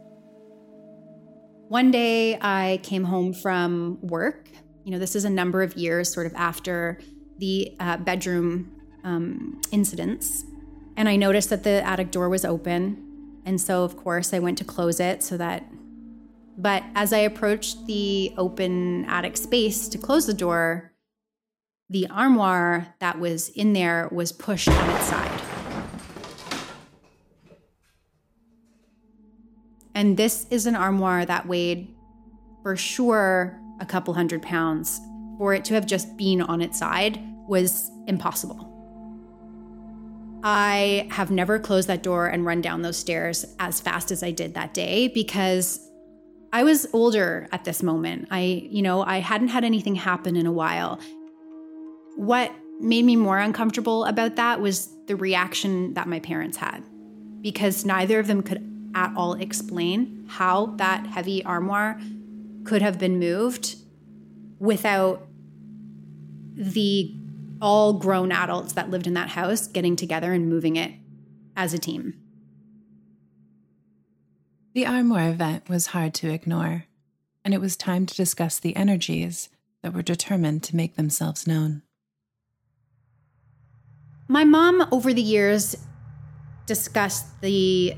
One 1.68 1.90
day 1.90 2.38
I 2.40 2.80
came 2.82 3.04
home 3.04 3.34
from 3.34 3.98
work. 4.00 4.48
You 4.84 4.92
know, 4.92 4.98
this 4.98 5.14
is 5.14 5.24
a 5.24 5.30
number 5.30 5.62
of 5.62 5.76
years 5.76 6.12
sort 6.12 6.26
of 6.26 6.34
after 6.34 6.98
the 7.38 7.76
uh, 7.78 7.98
bedroom 7.98 8.77
um, 9.04 9.60
incidents. 9.70 10.44
And 10.96 11.08
I 11.08 11.16
noticed 11.16 11.50
that 11.50 11.62
the 11.62 11.86
attic 11.86 12.10
door 12.10 12.28
was 12.28 12.44
open. 12.44 13.40
And 13.44 13.60
so, 13.60 13.84
of 13.84 13.96
course, 13.96 14.34
I 14.34 14.38
went 14.38 14.58
to 14.58 14.64
close 14.64 15.00
it 15.00 15.22
so 15.22 15.36
that. 15.36 15.64
But 16.56 16.82
as 16.94 17.12
I 17.12 17.18
approached 17.18 17.86
the 17.86 18.34
open 18.36 19.04
attic 19.04 19.36
space 19.36 19.88
to 19.88 19.98
close 19.98 20.26
the 20.26 20.34
door, 20.34 20.92
the 21.88 22.08
armoire 22.10 22.94
that 22.98 23.18
was 23.18 23.48
in 23.50 23.72
there 23.72 24.08
was 24.10 24.32
pushed 24.32 24.68
on 24.68 24.90
its 24.90 25.06
side. 25.06 25.40
And 29.94 30.16
this 30.16 30.46
is 30.50 30.66
an 30.66 30.76
armoire 30.76 31.24
that 31.24 31.46
weighed 31.46 31.94
for 32.62 32.76
sure 32.76 33.58
a 33.80 33.86
couple 33.86 34.14
hundred 34.14 34.42
pounds. 34.42 35.00
For 35.38 35.54
it 35.54 35.64
to 35.66 35.74
have 35.74 35.86
just 35.86 36.16
been 36.16 36.42
on 36.42 36.60
its 36.60 36.78
side 36.78 37.20
was 37.48 37.90
impossible. 38.06 38.67
I 40.42 41.08
have 41.10 41.30
never 41.30 41.58
closed 41.58 41.88
that 41.88 42.02
door 42.02 42.26
and 42.28 42.46
run 42.46 42.60
down 42.60 42.82
those 42.82 42.96
stairs 42.96 43.44
as 43.58 43.80
fast 43.80 44.10
as 44.10 44.22
I 44.22 44.30
did 44.30 44.54
that 44.54 44.72
day 44.72 45.08
because 45.08 45.80
I 46.52 46.62
was 46.62 46.86
older 46.92 47.48
at 47.52 47.64
this 47.64 47.82
moment. 47.82 48.28
I, 48.30 48.68
you 48.70 48.82
know, 48.82 49.02
I 49.02 49.18
hadn't 49.18 49.48
had 49.48 49.64
anything 49.64 49.96
happen 49.96 50.36
in 50.36 50.46
a 50.46 50.52
while. 50.52 51.00
What 52.16 52.52
made 52.80 53.04
me 53.04 53.16
more 53.16 53.38
uncomfortable 53.38 54.04
about 54.04 54.36
that 54.36 54.60
was 54.60 54.88
the 55.06 55.16
reaction 55.16 55.94
that 55.94 56.06
my 56.06 56.20
parents 56.20 56.56
had 56.56 56.82
because 57.40 57.84
neither 57.84 58.18
of 58.18 58.26
them 58.26 58.42
could 58.42 58.64
at 58.94 59.12
all 59.16 59.34
explain 59.34 60.24
how 60.28 60.66
that 60.76 61.06
heavy 61.06 61.44
armoire 61.44 62.00
could 62.64 62.82
have 62.82 62.98
been 62.98 63.18
moved 63.18 63.76
without 64.58 65.26
the 66.54 67.14
all 67.60 67.94
grown 67.94 68.32
adults 68.32 68.72
that 68.74 68.90
lived 68.90 69.06
in 69.06 69.14
that 69.14 69.30
house 69.30 69.66
getting 69.66 69.96
together 69.96 70.32
and 70.32 70.48
moving 70.48 70.76
it 70.76 70.92
as 71.56 71.74
a 71.74 71.78
team. 71.78 72.14
The 74.74 74.86
armoire 74.86 75.30
event 75.30 75.68
was 75.68 75.88
hard 75.88 76.14
to 76.14 76.32
ignore, 76.32 76.84
and 77.44 77.52
it 77.52 77.60
was 77.60 77.76
time 77.76 78.06
to 78.06 78.14
discuss 78.14 78.58
the 78.58 78.76
energies 78.76 79.48
that 79.82 79.92
were 79.92 80.02
determined 80.02 80.62
to 80.64 80.76
make 80.76 80.96
themselves 80.96 81.46
known. 81.46 81.82
My 84.28 84.44
mom, 84.44 84.86
over 84.92 85.12
the 85.12 85.22
years, 85.22 85.76
discussed 86.66 87.40
the 87.40 87.96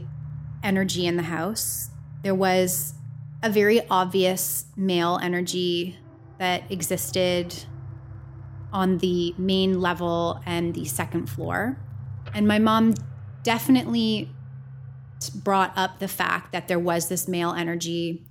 energy 0.63 1.07
in 1.07 1.17
the 1.17 1.25
house. 1.25 1.91
There 2.23 2.35
was 2.35 2.95
a 3.43 3.51
very 3.51 3.81
obvious 3.89 4.67
male 4.77 5.19
energy 5.23 5.99
that 6.39 6.71
existed 6.71 7.55
on 8.73 8.99
the 8.99 9.35
main 9.39 9.81
level 9.81 10.41
and 10.47 10.75
the 10.75 10.85
second 10.85 11.27
floor. 11.29 11.79
And 12.35 12.47
my 12.47 12.59
mom 12.59 12.95
definitely 13.43 14.31
brought 15.35 15.73
up 15.77 15.99
the 15.99 16.09
fact 16.09 16.53
that 16.53 16.69
there 16.69 16.79
was 16.79 17.09
this 17.09 17.29
male 17.29 17.53
energy. 17.53 18.25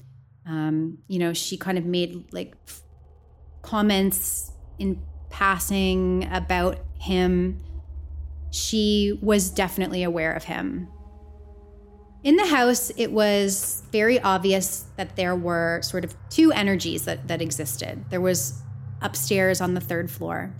Um, 0.45 0.99
you 1.07 1.19
know, 1.19 1.33
she 1.33 1.57
kind 1.57 1.77
of 1.77 1.85
made 1.85 2.33
like 2.33 2.55
f- 2.67 2.81
comments 3.61 4.51
in 4.79 5.01
passing 5.29 6.27
about 6.31 6.79
him. 6.99 7.63
She 8.51 9.19
was 9.21 9.51
definitely 9.51 10.03
aware 10.03 10.33
of 10.33 10.45
him. 10.45 10.87
In 12.23 12.35
the 12.35 12.47
house, 12.47 12.91
it 12.97 13.11
was 13.11 13.83
very 13.91 14.19
obvious 14.19 14.85
that 14.97 15.15
there 15.15 15.35
were 15.35 15.81
sort 15.81 16.03
of 16.03 16.15
two 16.29 16.51
energies 16.51 17.05
that, 17.05 17.27
that 17.27 17.41
existed. 17.41 18.05
There 18.09 18.19
was 18.19 18.61
upstairs 19.01 19.61
on 19.61 19.73
the 19.73 19.81
third 19.81 20.09
floor, 20.11 20.53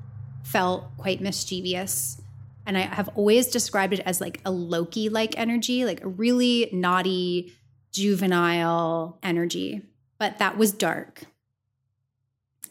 felt 0.43 0.86
quite 0.98 1.22
mischievous. 1.22 2.22
And 2.65 2.77
I 2.77 2.81
have 2.81 3.10
always 3.15 3.48
described 3.48 3.93
it 3.93 4.01
as 4.01 4.22
like 4.22 4.41
a 4.46 4.51
Loki 4.51 5.10
like 5.10 5.38
energy, 5.38 5.86
like 5.86 6.03
a 6.03 6.08
really 6.08 6.69
naughty, 6.72 7.53
juvenile 7.91 9.17
energy. 9.24 9.81
But 10.19 10.39
that 10.39 10.58
was 10.58 10.72
dark. 10.72 11.24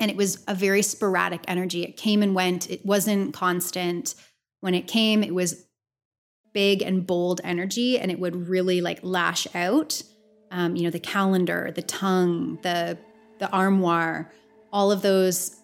And 0.00 0.10
it 0.10 0.16
was 0.16 0.44
a 0.46 0.54
very 0.54 0.82
sporadic 0.82 1.40
energy. 1.48 1.82
It 1.82 1.96
came 1.96 2.22
and 2.22 2.34
went, 2.34 2.70
it 2.70 2.86
wasn't 2.86 3.34
constant. 3.34 4.14
When 4.60 4.74
it 4.74 4.86
came, 4.86 5.24
it 5.24 5.34
was 5.34 5.66
big 6.52 6.82
and 6.82 7.06
bold 7.06 7.40
energy 7.44 7.98
and 7.98 8.10
it 8.10 8.18
would 8.18 8.48
really 8.48 8.80
like 8.80 9.00
lash 9.02 9.46
out. 9.54 10.02
Um, 10.50 10.76
you 10.76 10.84
know, 10.84 10.90
the 10.90 11.00
calendar, 11.00 11.72
the 11.74 11.82
tongue, 11.82 12.58
the 12.62 12.98
the 13.38 13.48
armoire, 13.50 14.32
all 14.72 14.92
of 14.92 15.02
those 15.02 15.56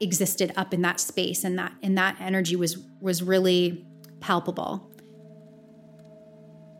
existed 0.00 0.52
up 0.56 0.72
in 0.72 0.82
that 0.82 1.00
space 1.00 1.42
and 1.42 1.58
that 1.58 1.72
and 1.82 1.98
that 1.98 2.16
energy 2.20 2.56
was 2.56 2.78
was 3.00 3.22
really 3.22 3.86
palpable. 4.20 4.90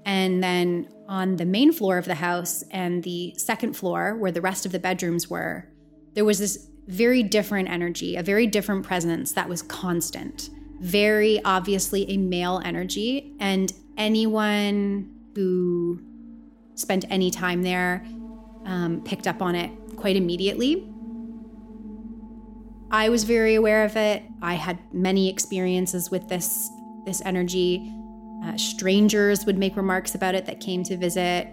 And 0.05 0.43
then 0.43 0.89
on 1.09 1.37
the 1.37 1.45
main 1.45 1.73
floor 1.73 1.99
of 1.99 2.07
the 2.07 2.15
house 2.15 2.65
and 2.71 3.03
the 3.03 3.35
second 3.37 3.75
floor 3.75 4.17
where 4.17 4.33
the 4.33 4.41
rest 4.41 4.65
of 4.65 4.73
the 4.73 4.79
bedrooms 4.79 5.29
were, 5.29 5.69
there 6.15 6.25
was 6.25 6.39
this 6.39 6.69
very 6.87 7.23
different 7.23 7.69
energy, 7.69 8.17
a 8.17 8.23
very 8.23 8.47
different 8.47 8.85
presence 8.85 9.33
that 9.33 9.49
was 9.49 9.61
constant 9.63 10.49
very 10.81 11.43
obviously 11.45 12.09
a 12.11 12.17
male 12.17 12.61
energy. 12.65 13.35
And 13.41 13.73
anyone 13.97 15.13
who 15.35 16.01
spent 16.75 17.05
any 17.11 17.31
time 17.31 17.63
there 17.63 18.05
um, 18.65 19.03
picked 19.05 19.27
up 19.27 19.43
on 19.43 19.55
it 19.55 19.71
quite 19.97 20.17
immediately. 20.17 20.89
I 22.91 23.09
was 23.09 23.25
very 23.25 23.55
aware 23.55 23.85
of 23.85 23.97
it. 23.97 24.23
I 24.41 24.55
had 24.55 24.79
many 24.93 25.29
experiences 25.29 26.11
with 26.11 26.29
this 26.29 26.71
this 27.05 27.23
energy. 27.25 27.95
Uh, 28.45 28.57
strangers 28.57 29.45
would 29.47 29.59
make 29.59 29.77
remarks 29.77 30.15
about 30.15 30.35
it 30.35 30.47
that 30.47 30.61
came 30.61 30.85
to 30.85 30.97
visit. 30.97 31.49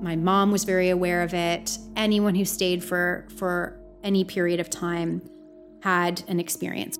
My 0.00 0.16
mom 0.16 0.52
was 0.52 0.64
very 0.64 0.90
aware 0.90 1.22
of 1.22 1.34
it. 1.34 1.78
Anyone 1.96 2.34
who 2.34 2.44
stayed 2.44 2.84
for 2.84 3.26
for 3.36 3.80
any 4.02 4.24
period 4.24 4.60
of 4.60 4.70
time 4.70 5.22
had 5.82 6.22
an 6.28 6.38
experience 6.40 6.98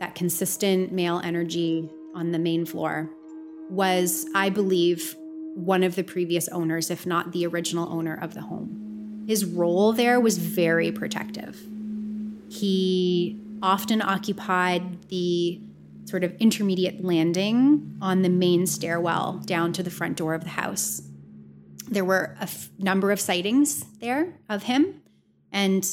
that 0.00 0.14
consistent 0.14 0.92
male 0.92 1.20
energy 1.22 1.88
on 2.14 2.32
the 2.32 2.38
main 2.38 2.64
floor, 2.66 3.08
was, 3.68 4.26
I 4.34 4.48
believe, 4.48 5.14
one 5.54 5.82
of 5.82 5.94
the 5.94 6.02
previous 6.02 6.48
owners, 6.48 6.90
if 6.90 7.06
not 7.06 7.32
the 7.32 7.46
original 7.46 7.92
owner 7.92 8.14
of 8.14 8.34
the 8.34 8.40
home. 8.40 8.89
His 9.26 9.44
role 9.44 9.92
there 9.92 10.20
was 10.20 10.38
very 10.38 10.92
protective. 10.92 11.60
He 12.48 13.40
often 13.62 14.02
occupied 14.02 15.08
the 15.08 15.60
sort 16.04 16.24
of 16.24 16.34
intermediate 16.36 17.04
landing 17.04 17.96
on 18.00 18.22
the 18.22 18.28
main 18.28 18.66
stairwell 18.66 19.40
down 19.44 19.72
to 19.74 19.82
the 19.82 19.90
front 19.90 20.16
door 20.16 20.34
of 20.34 20.42
the 20.44 20.50
house. 20.50 21.02
There 21.88 22.04
were 22.04 22.36
a 22.40 22.44
f- 22.44 22.70
number 22.78 23.12
of 23.12 23.20
sightings 23.20 23.84
there 24.00 24.34
of 24.48 24.64
him, 24.64 25.02
and 25.52 25.86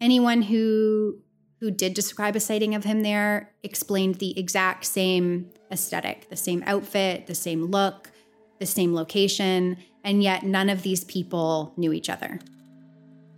anyone 0.00 0.42
who 0.42 1.18
who 1.60 1.70
did 1.70 1.94
describe 1.94 2.36
a 2.36 2.40
sighting 2.40 2.74
of 2.74 2.84
him 2.84 3.02
there 3.02 3.50
explained 3.62 4.16
the 4.16 4.38
exact 4.38 4.84
same 4.84 5.48
aesthetic, 5.70 6.28
the 6.28 6.36
same 6.36 6.62
outfit, 6.66 7.26
the 7.26 7.34
same 7.34 7.64
look, 7.64 8.10
the 8.58 8.64
the 8.64 8.70
same 8.70 8.94
location, 8.94 9.76
and 10.04 10.22
yet 10.22 10.42
none 10.42 10.68
of 10.68 10.82
these 10.82 11.02
people 11.04 11.72
knew 11.76 11.92
each 11.92 12.10
other. 12.10 12.38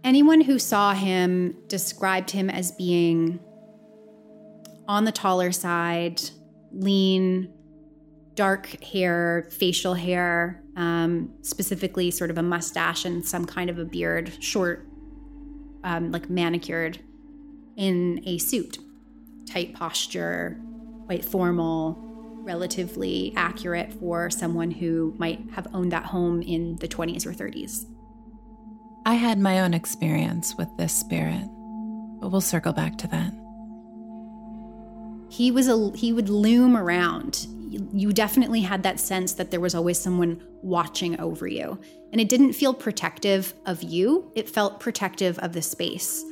Anyone 0.04 0.40
who 0.42 0.58
saw 0.58 0.92
him 0.92 1.56
described 1.68 2.30
him 2.30 2.50
as 2.50 2.72
being 2.72 3.40
on 4.88 5.04
the 5.04 5.12
taller 5.12 5.52
side, 5.52 6.20
lean, 6.72 7.52
dark 8.34 8.82
hair, 8.84 9.48
facial 9.50 9.94
hair, 9.94 10.62
um, 10.76 11.32
specifically 11.42 12.10
sort 12.10 12.30
of 12.30 12.38
a 12.38 12.42
mustache 12.42 13.04
and 13.04 13.26
some 13.26 13.46
kind 13.46 13.70
of 13.70 13.78
a 13.78 13.84
beard, 13.84 14.32
short, 14.40 14.86
um, 15.82 16.12
like 16.12 16.28
manicured, 16.28 17.00
in 17.76 18.20
a 18.26 18.38
suit. 18.38 18.78
Tight 19.50 19.74
posture, 19.74 20.60
quite 21.06 21.24
formal, 21.24 22.05
relatively 22.46 23.32
accurate 23.36 23.92
for 23.92 24.30
someone 24.30 24.70
who 24.70 25.14
might 25.18 25.40
have 25.50 25.66
owned 25.74 25.92
that 25.92 26.04
home 26.04 26.40
in 26.42 26.76
the 26.76 26.88
20s 26.88 27.26
or 27.26 27.32
30s. 27.32 27.84
I 29.04 29.14
had 29.14 29.38
my 29.38 29.60
own 29.60 29.74
experience 29.74 30.54
with 30.56 30.68
this 30.78 30.94
spirit, 30.94 31.44
but 32.20 32.30
we'll 32.30 32.40
circle 32.40 32.72
back 32.72 32.96
to 32.98 33.08
that. 33.08 33.32
He 35.28 35.50
was 35.50 35.68
a 35.68 35.90
he 35.96 36.12
would 36.12 36.28
loom 36.28 36.76
around. 36.76 37.46
You 37.68 38.12
definitely 38.12 38.60
had 38.60 38.84
that 38.84 39.00
sense 39.00 39.34
that 39.34 39.50
there 39.50 39.60
was 39.60 39.74
always 39.74 39.98
someone 39.98 40.40
watching 40.62 41.18
over 41.20 41.48
you. 41.48 41.78
And 42.12 42.20
it 42.20 42.28
didn't 42.28 42.52
feel 42.52 42.72
protective 42.72 43.52
of 43.66 43.82
you, 43.82 44.30
it 44.36 44.48
felt 44.48 44.80
protective 44.80 45.38
of 45.40 45.52
the 45.52 45.62
space. 45.62 46.24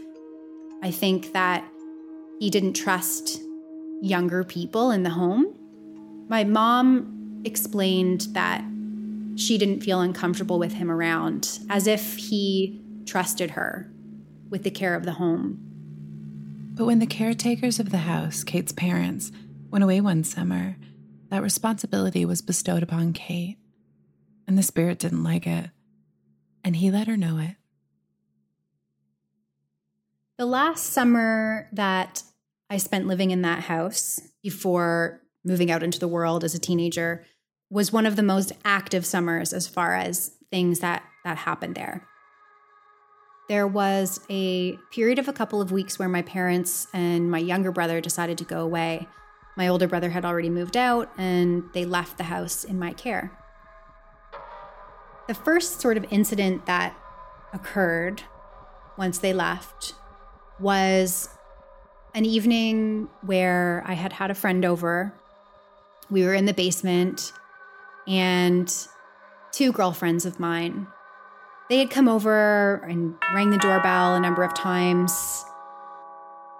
I 0.82 0.90
think 0.90 1.32
that 1.32 1.64
he 2.38 2.50
didn't 2.50 2.74
trust 2.74 3.40
younger 4.00 4.44
people 4.44 4.90
in 4.90 5.02
the 5.02 5.10
home 5.10 5.54
my 6.28 6.44
mom 6.44 7.42
explained 7.44 8.28
that 8.32 8.64
she 9.36 9.58
didn't 9.58 9.80
feel 9.80 10.00
uncomfortable 10.00 10.58
with 10.58 10.74
him 10.74 10.90
around, 10.90 11.58
as 11.68 11.86
if 11.86 12.16
he 12.16 12.80
trusted 13.06 13.52
her 13.52 13.90
with 14.48 14.62
the 14.62 14.70
care 14.70 14.94
of 14.94 15.04
the 15.04 15.12
home. 15.12 15.60
But 16.74 16.86
when 16.86 16.98
the 16.98 17.06
caretakers 17.06 17.78
of 17.78 17.90
the 17.90 17.98
house, 17.98 18.44
Kate's 18.44 18.72
parents, 18.72 19.32
went 19.70 19.84
away 19.84 20.00
one 20.00 20.24
summer, 20.24 20.76
that 21.30 21.42
responsibility 21.42 22.24
was 22.24 22.42
bestowed 22.42 22.82
upon 22.82 23.12
Kate. 23.12 23.58
And 24.46 24.58
the 24.58 24.62
spirit 24.62 24.98
didn't 24.98 25.24
like 25.24 25.46
it. 25.46 25.70
And 26.62 26.76
he 26.76 26.90
let 26.90 27.06
her 27.06 27.16
know 27.16 27.38
it. 27.38 27.56
The 30.38 30.46
last 30.46 30.86
summer 30.86 31.68
that 31.72 32.22
I 32.68 32.76
spent 32.76 33.06
living 33.06 33.30
in 33.30 33.42
that 33.42 33.60
house 33.60 34.20
before 34.42 35.23
moving 35.44 35.70
out 35.70 35.82
into 35.82 35.98
the 35.98 36.08
world 36.08 36.44
as 36.44 36.54
a 36.54 36.58
teenager 36.58 37.24
was 37.70 37.92
one 37.92 38.06
of 38.06 38.16
the 38.16 38.22
most 38.22 38.52
active 38.64 39.04
summers 39.04 39.52
as 39.52 39.66
far 39.66 39.94
as 39.94 40.36
things 40.50 40.80
that 40.80 41.02
that 41.24 41.38
happened 41.38 41.74
there. 41.74 42.06
There 43.48 43.66
was 43.66 44.20
a 44.30 44.76
period 44.90 45.18
of 45.18 45.28
a 45.28 45.32
couple 45.32 45.60
of 45.60 45.72
weeks 45.72 45.98
where 45.98 46.08
my 46.08 46.22
parents 46.22 46.86
and 46.94 47.30
my 47.30 47.38
younger 47.38 47.72
brother 47.72 48.00
decided 48.00 48.38
to 48.38 48.44
go 48.44 48.60
away. 48.60 49.06
My 49.56 49.68
older 49.68 49.86
brother 49.86 50.10
had 50.10 50.24
already 50.24 50.50
moved 50.50 50.76
out 50.76 51.10
and 51.18 51.64
they 51.74 51.84
left 51.84 52.16
the 52.16 52.24
house 52.24 52.64
in 52.64 52.78
my 52.78 52.92
care. 52.92 53.32
The 55.28 55.34
first 55.34 55.80
sort 55.80 55.96
of 55.96 56.06
incident 56.10 56.66
that 56.66 56.96
occurred 57.52 58.22
once 58.96 59.18
they 59.18 59.32
left 59.32 59.94
was 60.60 61.28
an 62.14 62.24
evening 62.24 63.08
where 63.22 63.82
I 63.86 63.94
had 63.94 64.12
had 64.12 64.30
a 64.30 64.34
friend 64.34 64.64
over 64.64 65.14
we 66.10 66.24
were 66.24 66.34
in 66.34 66.46
the 66.46 66.54
basement, 66.54 67.32
and 68.06 68.72
two 69.52 69.72
girlfriends 69.72 70.26
of 70.26 70.38
mine, 70.38 70.86
they 71.70 71.78
had 71.78 71.90
come 71.90 72.08
over 72.08 72.84
and 72.88 73.14
rang 73.32 73.50
the 73.50 73.58
doorbell 73.58 74.14
a 74.14 74.20
number 74.20 74.42
of 74.42 74.52
times, 74.54 75.44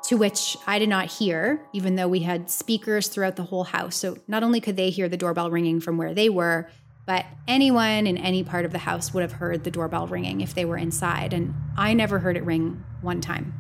to 0.05 0.17
which 0.17 0.57
I 0.67 0.79
did 0.79 0.89
not 0.89 1.07
hear, 1.07 1.67
even 1.73 1.97
though 1.97 2.09
we 2.09 2.21
had 2.21 2.51
speakers 2.51 3.09
throughout 3.09 3.37
the 3.37 3.43
whole 3.43 3.65
house. 3.65 3.97
So 3.97 4.19
not 4.29 4.43
only 4.43 4.61
could 4.61 4.77
they 4.77 4.91
hear 4.91 5.09
the 5.09 5.17
doorbell 5.17 5.51
ringing 5.51 5.81
from 5.81 5.97
where 5.97 6.15
they 6.15 6.29
were, 6.29 6.69
but 7.07 7.27
anyone 7.47 8.07
in 8.07 8.17
any 8.17 8.45
part 8.45 8.65
of 8.65 8.73
the 8.73 8.79
house 8.79 9.13
would 9.13 9.23
have 9.23 9.33
heard 9.33 9.65
the 9.65 9.71
doorbell 9.71 10.07
ringing 10.07 10.41
if 10.41 10.55
they 10.55 10.65
were 10.65 10.79
inside. 10.79 11.35
And 11.35 11.55
I 11.77 11.93
never 11.93 12.19
heard 12.19 12.37
it 12.37 12.45
ring 12.45 12.83
one 13.03 13.21
time. 13.21 13.55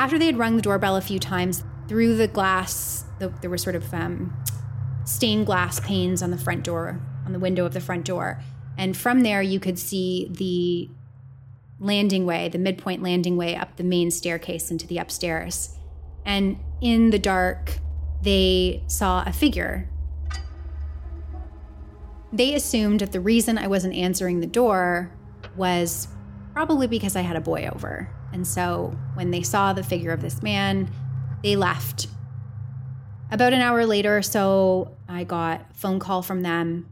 After 0.00 0.18
they 0.18 0.24
had 0.24 0.38
rung 0.38 0.56
the 0.56 0.62
doorbell 0.62 0.96
a 0.96 1.02
few 1.02 1.18
times, 1.18 1.62
through 1.86 2.16
the 2.16 2.26
glass, 2.26 3.04
the, 3.18 3.28
there 3.42 3.50
were 3.50 3.58
sort 3.58 3.76
of 3.76 3.92
um, 3.92 4.34
stained 5.04 5.44
glass 5.44 5.78
panes 5.78 6.22
on 6.22 6.30
the 6.30 6.38
front 6.38 6.64
door, 6.64 6.98
on 7.26 7.34
the 7.34 7.38
window 7.38 7.66
of 7.66 7.74
the 7.74 7.82
front 7.82 8.06
door. 8.06 8.42
And 8.78 8.96
from 8.96 9.20
there, 9.20 9.42
you 9.42 9.60
could 9.60 9.78
see 9.78 10.30
the 10.30 10.88
landing 11.84 12.24
way, 12.24 12.48
the 12.48 12.58
midpoint 12.58 13.02
landing 13.02 13.36
way 13.36 13.54
up 13.54 13.76
the 13.76 13.84
main 13.84 14.10
staircase 14.10 14.70
into 14.70 14.86
the 14.86 14.96
upstairs. 14.96 15.76
And 16.24 16.58
in 16.80 17.10
the 17.10 17.18
dark, 17.18 17.74
they 18.22 18.82
saw 18.86 19.22
a 19.26 19.34
figure. 19.34 19.86
They 22.32 22.54
assumed 22.54 23.00
that 23.00 23.12
the 23.12 23.20
reason 23.20 23.58
I 23.58 23.66
wasn't 23.66 23.96
answering 23.96 24.40
the 24.40 24.46
door 24.46 25.12
was 25.56 26.08
probably 26.54 26.86
because 26.86 27.16
I 27.16 27.20
had 27.20 27.36
a 27.36 27.40
boy 27.42 27.68
over. 27.70 28.08
And 28.32 28.46
so 28.46 28.96
when 29.14 29.30
they 29.30 29.42
saw 29.42 29.72
the 29.72 29.82
figure 29.82 30.12
of 30.12 30.20
this 30.20 30.42
man, 30.42 30.90
they 31.42 31.56
left. 31.56 32.08
About 33.30 33.52
an 33.52 33.60
hour 33.60 33.86
later 33.86 34.16
or 34.16 34.22
so, 34.22 34.96
I 35.08 35.24
got 35.24 35.66
a 35.70 35.74
phone 35.74 35.98
call 35.98 36.22
from 36.22 36.42
them, 36.42 36.90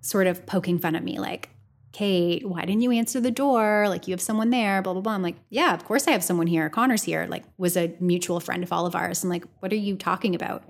sort 0.00 0.26
of 0.26 0.46
poking 0.46 0.78
fun 0.78 0.94
at 0.94 1.04
me, 1.04 1.18
like, 1.18 1.50
Kate, 1.92 2.46
why 2.46 2.60
didn't 2.60 2.82
you 2.82 2.92
answer 2.92 3.20
the 3.20 3.30
door? 3.30 3.86
Like, 3.88 4.06
you 4.06 4.12
have 4.12 4.20
someone 4.20 4.50
there, 4.50 4.80
blah, 4.80 4.92
blah, 4.92 5.02
blah. 5.02 5.12
I'm 5.12 5.22
like, 5.22 5.36
yeah, 5.48 5.74
of 5.74 5.84
course 5.84 6.06
I 6.06 6.12
have 6.12 6.22
someone 6.22 6.46
here. 6.46 6.68
Connor's 6.70 7.02
here, 7.02 7.26
like, 7.28 7.44
was 7.58 7.76
a 7.76 7.94
mutual 7.98 8.38
friend 8.38 8.62
of 8.62 8.72
all 8.72 8.86
of 8.86 8.94
ours. 8.94 9.24
I'm 9.24 9.30
like, 9.30 9.44
what 9.58 9.72
are 9.72 9.76
you 9.76 9.96
talking 9.96 10.34
about? 10.34 10.62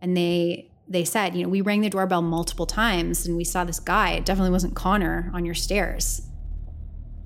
And 0.00 0.16
they, 0.16 0.70
they 0.86 1.04
said, 1.04 1.34
you 1.34 1.42
know, 1.42 1.48
we 1.48 1.60
rang 1.60 1.80
the 1.80 1.90
doorbell 1.90 2.22
multiple 2.22 2.66
times 2.66 3.26
and 3.26 3.36
we 3.36 3.44
saw 3.44 3.64
this 3.64 3.80
guy. 3.80 4.10
It 4.12 4.24
definitely 4.24 4.52
wasn't 4.52 4.76
Connor 4.76 5.30
on 5.34 5.44
your 5.44 5.54
stairs 5.54 6.22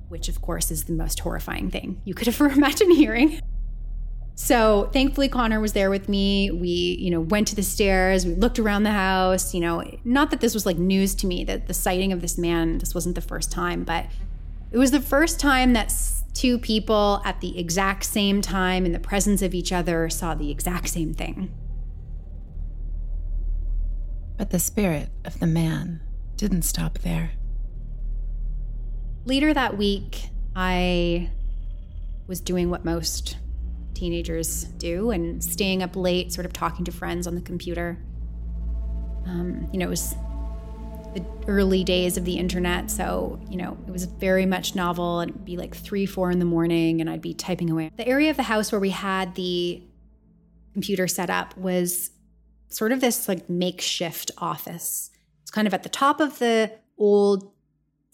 which 0.09 0.29
of 0.29 0.40
course 0.40 0.71
is 0.71 0.85
the 0.85 0.93
most 0.93 1.21
horrifying 1.21 1.71
thing 1.71 2.01
you 2.05 2.14
could 2.14 2.29
ever 2.35 2.49
imagine 2.49 2.90
hearing. 2.90 3.40
So 4.37 4.90
thankfully 4.93 5.29
Connor 5.29 5.61
was 5.61 5.75
there 5.75 5.90
with 5.90 6.09
me. 6.09 6.51
We, 6.51 6.97
you 7.01 7.11
know, 7.11 7.21
went 7.21 7.49
to 7.49 7.57
the 7.57 7.62
stairs, 7.62 8.27
we 8.27 8.35
looked 8.35 8.59
around 8.59 8.83
the 8.83 8.90
house, 8.90 9.55
you 9.55 9.61
know, 9.61 9.85
not 10.05 10.31
that 10.31 10.40
this 10.40 10.55
was 10.55 10.67
like 10.67 10.77
news 10.77 11.14
to 11.17 11.27
me 11.27 11.45
that 11.45 11.69
the 11.69 11.75
sighting 11.75 12.12
of 12.12 12.21
this 12.21 12.37
man 12.37 12.79
this 12.79 12.95
wasn't 12.95 13.14
the 13.14 13.21
first 13.21 13.53
time, 13.53 13.85
but 13.85 14.07
it 14.73 14.79
was 14.79 14.90
the 14.90 15.01
first 15.01 15.38
time 15.38 15.73
that 15.75 15.95
two 16.33 16.59
people 16.59 17.23
at 17.25 17.40
the 17.40 17.57
exact 17.59 18.03
same 18.05 18.43
time 18.43 18.85
in 18.85 18.90
the 18.90 18.99
presence 18.99 19.40
of 19.40 19.55
each 19.55 19.73
other 19.73 20.11
saw 20.11 20.35
the 20.35 20.51
exact 20.51 20.88
same 20.88 21.14
thing. 21.14 21.55
But 24.37 24.51
the 24.51 24.59
spirit 24.59 25.11
of 25.25 25.38
the 25.38 25.47
man 25.47 26.01
didn't 26.37 26.62
stop 26.62 26.99
there. 26.99 27.31
Later 29.27 29.55
that 29.55 29.79
week, 29.79 30.29
I 30.55 31.31
was 32.27 32.41
doing 32.41 32.69
what 32.69 32.85
most 32.85 33.39
teenagers 33.95 34.65
do 34.65 35.11
and 35.11 35.43
staying 35.43 35.83
up 35.83 35.97
late, 35.97 36.33
sort 36.33 36.45
of 36.45 36.53
talking 36.53 36.85
to 36.85 36.93
friends 36.93 37.27
on 37.27 37.35
the 37.35 37.41
computer. 37.41 37.99
Um, 39.27 39.69
you 39.73 39.79
know, 39.79 39.87
it 39.87 39.91
was 39.91 40.15
the 41.15 41.25
early 41.47 41.85
days 41.85 42.19
of 42.19 42.27
the 42.27 42.37
internet, 42.37 42.91
so, 42.91 43.41
you 43.49 43.57
know, 43.57 43.79
it 43.87 43.91
was 43.91 44.05
very 44.05 44.45
much 44.45 44.75
novel. 44.75 45.21
And 45.21 45.31
it'd 45.31 45.45
be 45.45 45.57
like 45.57 45.75
three, 45.75 46.05
four 46.05 46.31
in 46.31 46.39
the 46.39 46.45
morning, 46.45 47.01
and 47.01 47.09
I'd 47.09 47.23
be 47.23 47.33
typing 47.33 47.71
away. 47.71 47.91
The 47.97 48.07
area 48.07 48.31
of 48.31 48.37
the 48.37 48.43
house 48.43 48.73
where 48.73 48.81
we 48.81 48.91
had 48.91 49.37
the 49.37 49.83
computer 50.75 51.09
set 51.09 51.31
up 51.31 51.57
was 51.57 52.11
sort 52.69 52.93
of 52.93 53.01
this 53.01 53.27
like 53.27 53.49
makeshift 53.49 54.33
office. 54.37 55.11
It's 55.43 55.51
kind 55.51 55.67
of 55.67 55.73
at 55.73 55.83
the 55.83 55.89
top 55.89 56.21
of 56.21 56.41
the 56.41 56.73
old 56.99 57.54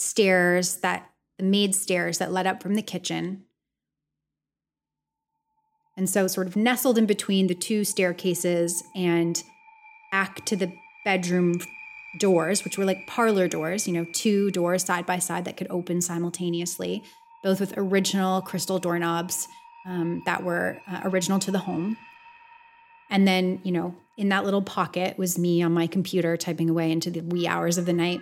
stairs 0.01 0.77
that 0.77 1.11
the 1.39 1.45
maid 1.45 1.75
stairs 1.75 2.19
that 2.19 2.33
led 2.33 2.47
up 2.47 2.63
from 2.63 2.75
the 2.75 2.83
kitchen. 2.83 3.45
And 5.97 6.09
so, 6.09 6.27
sort 6.27 6.47
of 6.47 6.57
nestled 6.57 6.99
in 6.99 7.07
between 7.07 7.47
the 7.47 7.55
two 7.55 7.85
staircases 7.85 8.83
and 8.95 9.43
back 10.13 10.45
to 10.47 10.57
the 10.57 10.73
bedroom 11.05 11.61
doors, 12.19 12.65
which 12.65 12.79
were 12.79 12.85
like 12.85 13.07
parlor 13.07 13.49
doors, 13.49 13.87
you 13.87 13.93
know, 13.93 14.07
two 14.13 14.51
doors 14.51 14.85
side 14.85 15.07
by 15.07 15.19
side 15.19 15.45
that 15.45 15.57
could 15.57 15.67
open 15.71 16.01
simultaneously, 16.01 17.03
both 17.43 17.61
with 17.61 17.75
original 17.77 18.41
crystal 18.41 18.79
doorknobs 18.79 19.47
um, 19.87 20.23
that 20.27 20.43
were 20.43 20.81
uh, 20.91 21.01
original 21.05 21.39
to 21.39 21.51
the 21.51 21.59
home. 21.59 21.97
And 23.11 23.27
then, 23.27 23.61
you 23.65 23.73
know, 23.73 23.95
in 24.17 24.29
that 24.29 24.45
little 24.45 24.63
pocket 24.63 25.19
was 25.19 25.39
me 25.39 25.63
on 25.63 25.73
my 25.73 25.87
computer 25.87 26.37
typing 26.37 26.71
away 26.71 26.91
into 26.93 27.11
the 27.11 27.21
wee 27.21 27.47
hours 27.47 27.79
of 27.79 27.87
the 27.87 27.93
night. 27.93 28.21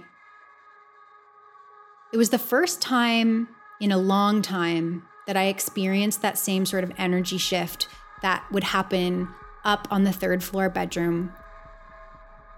It 2.13 2.17
was 2.17 2.31
the 2.31 2.39
first 2.39 2.81
time 2.81 3.49
in 3.81 3.93
a 3.93 3.99
long 3.99 4.43
time 4.43 5.07
that 5.27 5.37
I 5.37 5.45
experienced 5.45 6.23
that 6.23 6.39
same 6.39 6.65
sort 6.65 6.85
of 6.85 6.93
energy 6.97 7.39
shift 7.39 7.87
that 8.23 8.45
would 8.51 8.65
happen 8.65 9.29
up 9.65 9.87
on 9.91 10.05
the 10.05 10.13
third 10.13 10.43
floor 10.43 10.71
bedroom 10.71 11.33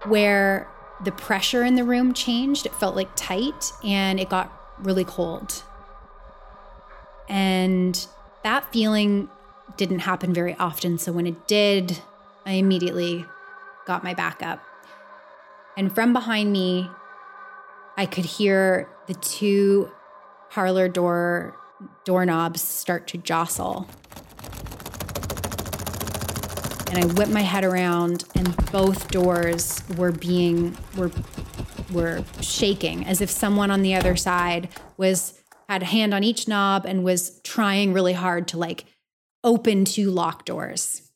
where 0.05 0.67
the 1.03 1.11
pressure 1.11 1.63
in 1.63 1.75
the 1.75 1.83
room 1.83 2.13
changed. 2.13 2.65
It 2.65 2.73
felt 2.73 2.95
like 2.95 3.09
tight 3.15 3.71
and 3.83 4.19
it 4.19 4.29
got 4.29 4.51
really 4.79 5.03
cold. 5.03 5.63
And 7.27 8.07
that 8.43 8.71
feeling 8.71 9.29
didn't 9.77 9.99
happen 9.99 10.33
very 10.33 10.55
often. 10.55 10.97
So 10.97 11.11
when 11.11 11.27
it 11.27 11.47
did, 11.47 11.99
I 12.45 12.53
immediately 12.53 13.25
got 13.85 14.03
my 14.03 14.13
back 14.13 14.41
up. 14.41 14.63
And 15.77 15.93
from 15.93 16.13
behind 16.13 16.51
me, 16.51 16.89
I 17.97 18.05
could 18.05 18.25
hear 18.25 18.89
the 19.07 19.13
two 19.15 19.91
parlor 20.49 20.87
door 20.87 21.55
doorknobs 22.05 22.61
start 22.61 23.07
to 23.07 23.17
jostle. 23.17 23.87
And 26.89 26.99
I 26.99 27.05
whipped 27.13 27.31
my 27.31 27.41
head 27.41 27.63
around 27.63 28.25
and 28.35 28.55
both 28.71 29.09
doors 29.09 29.81
were 29.97 30.11
being 30.11 30.77
were 30.97 31.11
were 31.91 32.23
shaking 32.41 33.05
as 33.05 33.21
if 33.21 33.29
someone 33.29 33.69
on 33.69 33.81
the 33.81 33.95
other 33.95 34.15
side 34.15 34.69
was 34.97 35.41
had 35.67 35.81
a 35.81 35.85
hand 35.85 36.13
on 36.13 36.23
each 36.23 36.47
knob 36.47 36.85
and 36.85 37.03
was 37.03 37.39
trying 37.43 37.93
really 37.93 38.13
hard 38.13 38.47
to 38.49 38.57
like 38.57 38.85
open 39.43 39.85
two 39.85 40.11
lock 40.11 40.45
doors. 40.45 41.10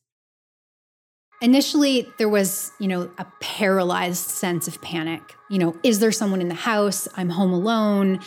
Initially, 1.40 2.12
there 2.18 2.28
was, 2.28 2.72
you 2.78 2.88
know, 2.88 3.10
a 3.18 3.26
paralyzed 3.40 4.30
sense 4.30 4.66
of 4.66 4.80
panic. 4.80 5.36
You 5.48 5.58
know, 5.58 5.76
is 5.82 5.98
there 5.98 6.12
someone 6.12 6.40
in 6.40 6.48
the 6.48 6.54
house? 6.54 7.06
I'm 7.16 7.30
home 7.30 7.52
alone. 7.52 8.20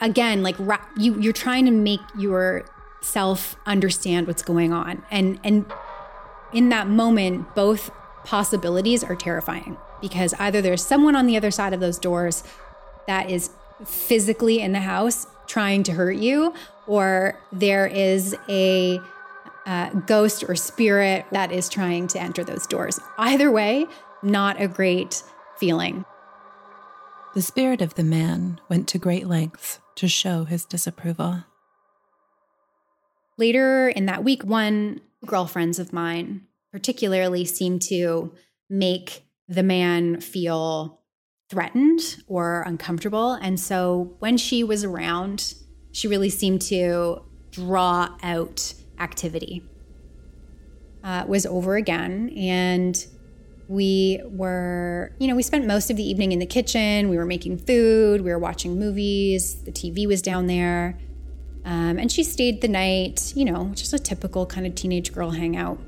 Again, 0.00 0.42
like 0.42 0.56
you, 0.96 1.18
you're 1.20 1.32
trying 1.32 1.64
to 1.66 1.70
make 1.70 2.00
yourself 2.18 3.56
understand 3.64 4.26
what's 4.26 4.42
going 4.42 4.72
on, 4.72 5.04
and 5.10 5.38
and 5.44 5.66
in 6.52 6.68
that 6.70 6.88
moment, 6.88 7.54
both 7.54 7.90
possibilities 8.24 9.04
are 9.04 9.14
terrifying 9.16 9.76
because 10.00 10.34
either 10.38 10.60
there's 10.60 10.84
someone 10.84 11.16
on 11.16 11.26
the 11.26 11.36
other 11.36 11.50
side 11.50 11.72
of 11.72 11.80
those 11.80 11.98
doors 11.98 12.42
that 13.06 13.30
is 13.30 13.50
physically 13.84 14.60
in 14.60 14.72
the 14.72 14.80
house 14.80 15.26
trying 15.46 15.82
to 15.84 15.92
hurt 15.92 16.16
you, 16.16 16.52
or 16.86 17.38
there 17.52 17.86
is 17.86 18.36
a 18.48 19.00
uh, 19.66 19.90
ghost 19.90 20.44
or 20.48 20.54
spirit 20.54 21.26
that 21.32 21.52
is 21.52 21.68
trying 21.68 22.06
to 22.08 22.20
enter 22.20 22.44
those 22.44 22.66
doors. 22.66 22.98
Either 23.18 23.50
way, 23.50 23.86
not 24.22 24.60
a 24.60 24.68
great 24.68 25.22
feeling. 25.58 26.04
The 27.34 27.42
spirit 27.42 27.82
of 27.82 27.94
the 27.94 28.04
man 28.04 28.60
went 28.68 28.88
to 28.88 28.98
great 28.98 29.26
lengths 29.26 29.80
to 29.96 30.08
show 30.08 30.44
his 30.44 30.64
disapproval. 30.64 31.44
Later 33.36 33.88
in 33.88 34.06
that 34.06 34.24
week, 34.24 34.42
one 34.44 35.00
girlfriends 35.26 35.78
of 35.78 35.92
mine 35.92 36.42
particularly 36.72 37.44
seemed 37.44 37.82
to 37.82 38.32
make 38.70 39.24
the 39.48 39.62
man 39.62 40.20
feel 40.20 41.00
threatened 41.50 42.16
or 42.26 42.62
uncomfortable. 42.62 43.34
And 43.34 43.60
so 43.60 44.16
when 44.18 44.36
she 44.36 44.64
was 44.64 44.84
around, 44.84 45.54
she 45.92 46.08
really 46.08 46.30
seemed 46.30 46.62
to 46.62 47.22
draw 47.50 48.16
out 48.22 48.74
activity. 48.98 49.62
Uh, 51.04 51.24
was 51.26 51.46
over 51.46 51.76
again. 51.76 52.30
And 52.36 53.06
we 53.68 54.20
were, 54.24 55.12
you 55.18 55.28
know, 55.28 55.36
we 55.36 55.42
spent 55.42 55.66
most 55.66 55.90
of 55.90 55.96
the 55.96 56.02
evening 56.02 56.32
in 56.32 56.38
the 56.38 56.46
kitchen. 56.46 57.08
We 57.08 57.16
were 57.16 57.26
making 57.26 57.58
food, 57.58 58.22
we 58.22 58.30
were 58.30 58.38
watching 58.38 58.78
movies, 58.78 59.62
the 59.62 59.72
TV 59.72 60.06
was 60.06 60.22
down 60.22 60.46
there. 60.46 60.98
Um, 61.64 61.98
and 61.98 62.10
she 62.12 62.22
stayed 62.22 62.60
the 62.60 62.68
night, 62.68 63.32
you 63.34 63.44
know, 63.44 63.72
just 63.74 63.92
a 63.92 63.98
typical 63.98 64.46
kind 64.46 64.66
of 64.66 64.76
teenage 64.76 65.12
girl 65.12 65.30
hangout. 65.30 65.80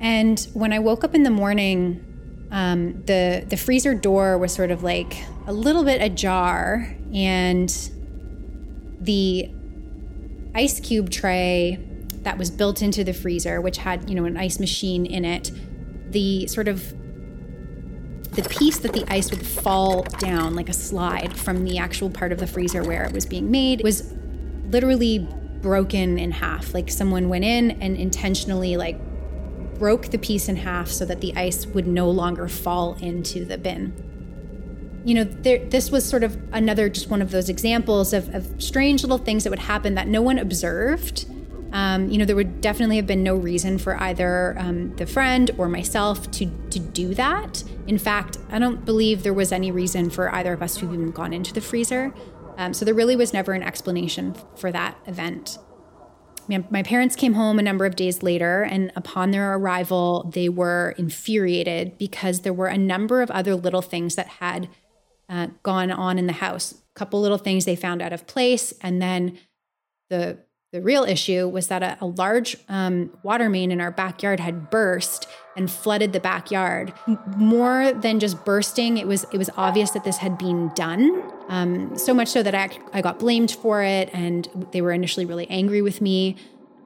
And 0.00 0.40
when 0.54 0.72
I 0.72 0.78
woke 0.78 1.04
up 1.04 1.14
in 1.14 1.22
the 1.22 1.30
morning, 1.30 2.06
um, 2.50 3.04
the 3.04 3.44
the 3.46 3.56
freezer 3.56 3.94
door 3.94 4.38
was 4.38 4.52
sort 4.52 4.70
of 4.70 4.82
like 4.82 5.22
a 5.46 5.52
little 5.52 5.84
bit 5.84 6.02
ajar, 6.02 6.96
and 7.12 7.68
the 9.00 9.50
ice 10.54 10.80
cube 10.80 11.10
tray 11.10 11.78
that 12.22 12.38
was 12.38 12.50
built 12.50 12.82
into 12.82 13.04
the 13.04 13.12
freezer, 13.12 13.60
which 13.60 13.78
had 13.78 14.08
you 14.08 14.14
know 14.14 14.24
an 14.24 14.36
ice 14.36 14.58
machine 14.58 15.06
in 15.06 15.24
it, 15.24 15.50
the 16.10 16.46
sort 16.46 16.68
of 16.68 16.94
the 18.32 18.42
piece 18.48 18.78
that 18.78 18.92
the 18.92 19.04
ice 19.08 19.30
would 19.30 19.44
fall 19.44 20.02
down 20.18 20.54
like 20.54 20.68
a 20.68 20.72
slide 20.72 21.36
from 21.36 21.64
the 21.64 21.78
actual 21.78 22.08
part 22.08 22.30
of 22.30 22.38
the 22.38 22.46
freezer 22.46 22.82
where 22.82 23.04
it 23.04 23.12
was 23.12 23.26
being 23.26 23.50
made 23.50 23.82
was 23.82 24.12
literally 24.68 25.26
broken 25.60 26.18
in 26.18 26.30
half. 26.30 26.72
Like 26.72 26.90
someone 26.90 27.28
went 27.28 27.44
in 27.44 27.72
and 27.82 27.96
intentionally 27.96 28.76
like 28.76 28.98
broke 29.78 30.10
the 30.10 30.18
piece 30.18 30.48
in 30.48 30.56
half 30.56 30.88
so 30.88 31.04
that 31.06 31.20
the 31.20 31.34
ice 31.34 31.66
would 31.66 31.86
no 31.86 32.08
longer 32.10 32.46
fall 32.48 32.94
into 33.00 33.44
the 33.44 33.58
bin. 33.58 34.09
You 35.04 35.14
know, 35.14 35.24
there, 35.24 35.58
this 35.58 35.90
was 35.90 36.04
sort 36.04 36.22
of 36.22 36.38
another, 36.52 36.88
just 36.88 37.08
one 37.08 37.22
of 37.22 37.30
those 37.30 37.48
examples 37.48 38.12
of, 38.12 38.34
of 38.34 38.62
strange 38.62 39.02
little 39.02 39.18
things 39.18 39.44
that 39.44 39.50
would 39.50 39.58
happen 39.58 39.94
that 39.94 40.08
no 40.08 40.22
one 40.22 40.38
observed. 40.38 41.26
Um, 41.72 42.10
you 42.10 42.18
know, 42.18 42.24
there 42.24 42.36
would 42.36 42.60
definitely 42.60 42.96
have 42.96 43.06
been 43.06 43.22
no 43.22 43.36
reason 43.36 43.78
for 43.78 44.00
either 44.00 44.56
um, 44.58 44.96
the 44.96 45.06
friend 45.06 45.50
or 45.56 45.68
myself 45.68 46.30
to 46.32 46.46
to 46.70 46.80
do 46.80 47.14
that. 47.14 47.62
In 47.86 47.96
fact, 47.96 48.38
I 48.50 48.58
don't 48.58 48.84
believe 48.84 49.22
there 49.22 49.34
was 49.34 49.52
any 49.52 49.70
reason 49.70 50.10
for 50.10 50.34
either 50.34 50.52
of 50.52 50.62
us 50.62 50.74
to 50.76 50.86
have 50.86 50.94
even 50.94 51.12
gone 51.12 51.32
into 51.32 51.52
the 51.52 51.60
freezer. 51.60 52.12
Um, 52.56 52.74
so 52.74 52.84
there 52.84 52.94
really 52.94 53.16
was 53.16 53.32
never 53.32 53.52
an 53.52 53.62
explanation 53.62 54.34
for 54.56 54.72
that 54.72 54.98
event 55.06 55.58
my 56.70 56.82
parents 56.82 57.14
came 57.14 57.34
home 57.34 57.58
a 57.58 57.62
number 57.62 57.86
of 57.86 57.94
days 57.94 58.22
later, 58.22 58.62
and 58.62 58.90
upon 58.96 59.30
their 59.30 59.54
arrival, 59.54 60.30
they 60.34 60.48
were 60.48 60.94
infuriated 60.98 61.96
because 61.96 62.40
there 62.40 62.52
were 62.52 62.66
a 62.66 62.78
number 62.78 63.22
of 63.22 63.30
other 63.30 63.54
little 63.54 63.82
things 63.82 64.16
that 64.16 64.26
had 64.26 64.68
uh, 65.30 65.46
gone 65.62 65.90
on 65.90 66.18
in 66.18 66.26
the 66.26 66.34
house. 66.34 66.72
A 66.72 66.98
couple 66.98 67.20
little 67.20 67.38
things 67.38 67.64
they 67.64 67.76
found 67.76 68.02
out 68.02 68.12
of 68.12 68.26
place, 68.26 68.74
and 68.82 69.00
then 69.00 69.38
the 70.10 70.38
the 70.72 70.80
real 70.80 71.02
issue 71.02 71.48
was 71.48 71.66
that 71.66 71.82
a, 71.82 71.98
a 72.00 72.06
large 72.06 72.56
um, 72.68 73.10
water 73.24 73.48
main 73.48 73.72
in 73.72 73.80
our 73.80 73.90
backyard 73.90 74.38
had 74.38 74.70
burst 74.70 75.26
and 75.56 75.68
flooded 75.68 76.12
the 76.12 76.20
backyard. 76.20 76.92
More 77.36 77.92
than 77.92 78.20
just 78.20 78.44
bursting, 78.44 78.96
it 78.96 79.06
was 79.06 79.24
it 79.32 79.38
was 79.38 79.50
obvious 79.56 79.90
that 79.92 80.04
this 80.04 80.18
had 80.18 80.38
been 80.38 80.68
done. 80.74 81.22
Um, 81.48 81.96
so 81.98 82.14
much 82.14 82.28
so 82.28 82.42
that 82.42 82.54
I, 82.54 82.70
I 82.92 83.02
got 83.02 83.18
blamed 83.18 83.50
for 83.50 83.82
it, 83.82 84.10
and 84.12 84.48
they 84.70 84.80
were 84.80 84.92
initially 84.92 85.26
really 85.26 85.48
angry 85.50 85.82
with 85.82 86.00
me. 86.00 86.36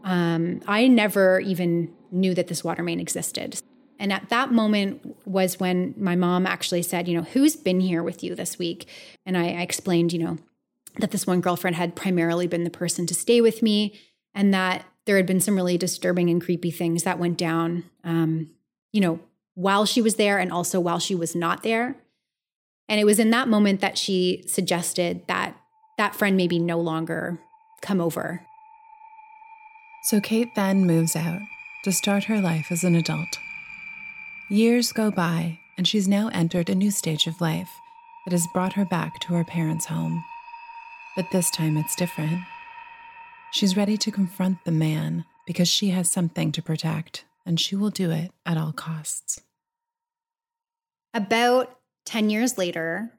Um, 0.02 0.60
I 0.66 0.86
never 0.88 1.40
even 1.40 1.92
knew 2.10 2.34
that 2.34 2.48
this 2.48 2.64
water 2.64 2.82
main 2.82 3.00
existed. 3.00 3.60
And 3.98 4.12
at 4.12 4.28
that 4.28 4.52
moment 4.52 5.16
was 5.26 5.60
when 5.60 5.94
my 5.96 6.16
mom 6.16 6.46
actually 6.46 6.82
said, 6.82 7.08
you 7.08 7.16
know, 7.16 7.22
who's 7.22 7.56
been 7.56 7.80
here 7.80 8.02
with 8.02 8.22
you 8.22 8.34
this 8.34 8.58
week? 8.58 8.88
And 9.24 9.36
I, 9.36 9.48
I 9.48 9.62
explained, 9.62 10.12
you 10.12 10.18
know, 10.18 10.38
that 10.98 11.10
this 11.10 11.26
one 11.26 11.40
girlfriend 11.40 11.76
had 11.76 11.96
primarily 11.96 12.46
been 12.46 12.64
the 12.64 12.70
person 12.70 13.06
to 13.06 13.14
stay 13.14 13.40
with 13.40 13.62
me 13.62 13.98
and 14.34 14.52
that 14.52 14.84
there 15.06 15.16
had 15.16 15.26
been 15.26 15.40
some 15.40 15.56
really 15.56 15.78
disturbing 15.78 16.30
and 16.30 16.42
creepy 16.42 16.70
things 16.70 17.02
that 17.02 17.18
went 17.18 17.36
down 17.36 17.84
um, 18.04 18.50
you 18.92 19.00
know 19.00 19.20
while 19.54 19.84
she 19.84 20.02
was 20.02 20.16
there 20.16 20.38
and 20.38 20.52
also 20.52 20.80
while 20.80 20.98
she 20.98 21.14
was 21.14 21.34
not 21.34 21.62
there. 21.62 21.96
And 22.88 23.00
it 23.00 23.04
was 23.04 23.18
in 23.18 23.30
that 23.30 23.48
moment 23.48 23.80
that 23.80 23.96
she 23.96 24.42
suggested 24.46 25.22
that 25.28 25.56
that 25.96 26.14
friend 26.14 26.36
maybe 26.36 26.58
no 26.58 26.80
longer 26.80 27.38
come 27.80 28.00
over. 28.00 28.44
So 30.04 30.20
kate 30.20 30.48
then 30.56 30.86
moves 30.86 31.14
out 31.14 31.40
to 31.84 31.92
start 31.92 32.24
her 32.24 32.40
life 32.40 32.66
as 32.70 32.82
an 32.82 32.96
adult 32.96 33.38
years 34.50 34.92
go 34.92 35.10
by 35.10 35.58
and 35.76 35.86
she's 35.88 36.08
now 36.08 36.28
entered 36.28 36.68
a 36.68 36.74
new 36.74 36.90
stage 36.90 37.26
of 37.26 37.40
life 37.40 37.70
that 38.24 38.32
has 38.32 38.46
brought 38.52 38.74
her 38.74 38.84
back 38.84 39.18
to 39.20 39.34
her 39.34 39.44
parents' 39.44 39.86
home 39.86 40.22
but 41.14 41.30
this 41.30 41.50
time 41.50 41.76
it's 41.76 41.94
different. 41.94 42.40
She's 43.52 43.76
ready 43.76 43.96
to 43.98 44.10
confront 44.10 44.64
the 44.64 44.72
man 44.72 45.24
because 45.46 45.68
she 45.68 45.90
has 45.90 46.10
something 46.10 46.50
to 46.52 46.62
protect, 46.62 47.24
and 47.46 47.60
she 47.60 47.76
will 47.76 47.90
do 47.90 48.10
it 48.10 48.32
at 48.44 48.56
all 48.56 48.72
costs. 48.72 49.40
About 51.12 51.78
10 52.06 52.30
years 52.30 52.58
later, 52.58 53.12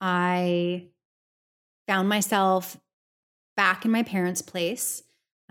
I 0.00 0.88
found 1.88 2.08
myself 2.08 2.76
back 3.56 3.84
in 3.84 3.90
my 3.90 4.02
parents' 4.02 4.42
place, 4.42 5.02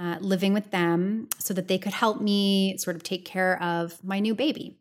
uh, 0.02 0.18
living 0.20 0.52
with 0.52 0.72
them 0.72 1.28
so 1.38 1.54
that 1.54 1.68
they 1.68 1.78
could 1.78 1.94
help 1.94 2.20
me 2.20 2.76
sort 2.78 2.96
of 2.96 3.04
take 3.04 3.24
care 3.24 3.62
of 3.62 4.04
my 4.04 4.20
new 4.20 4.34
baby. 4.34 4.80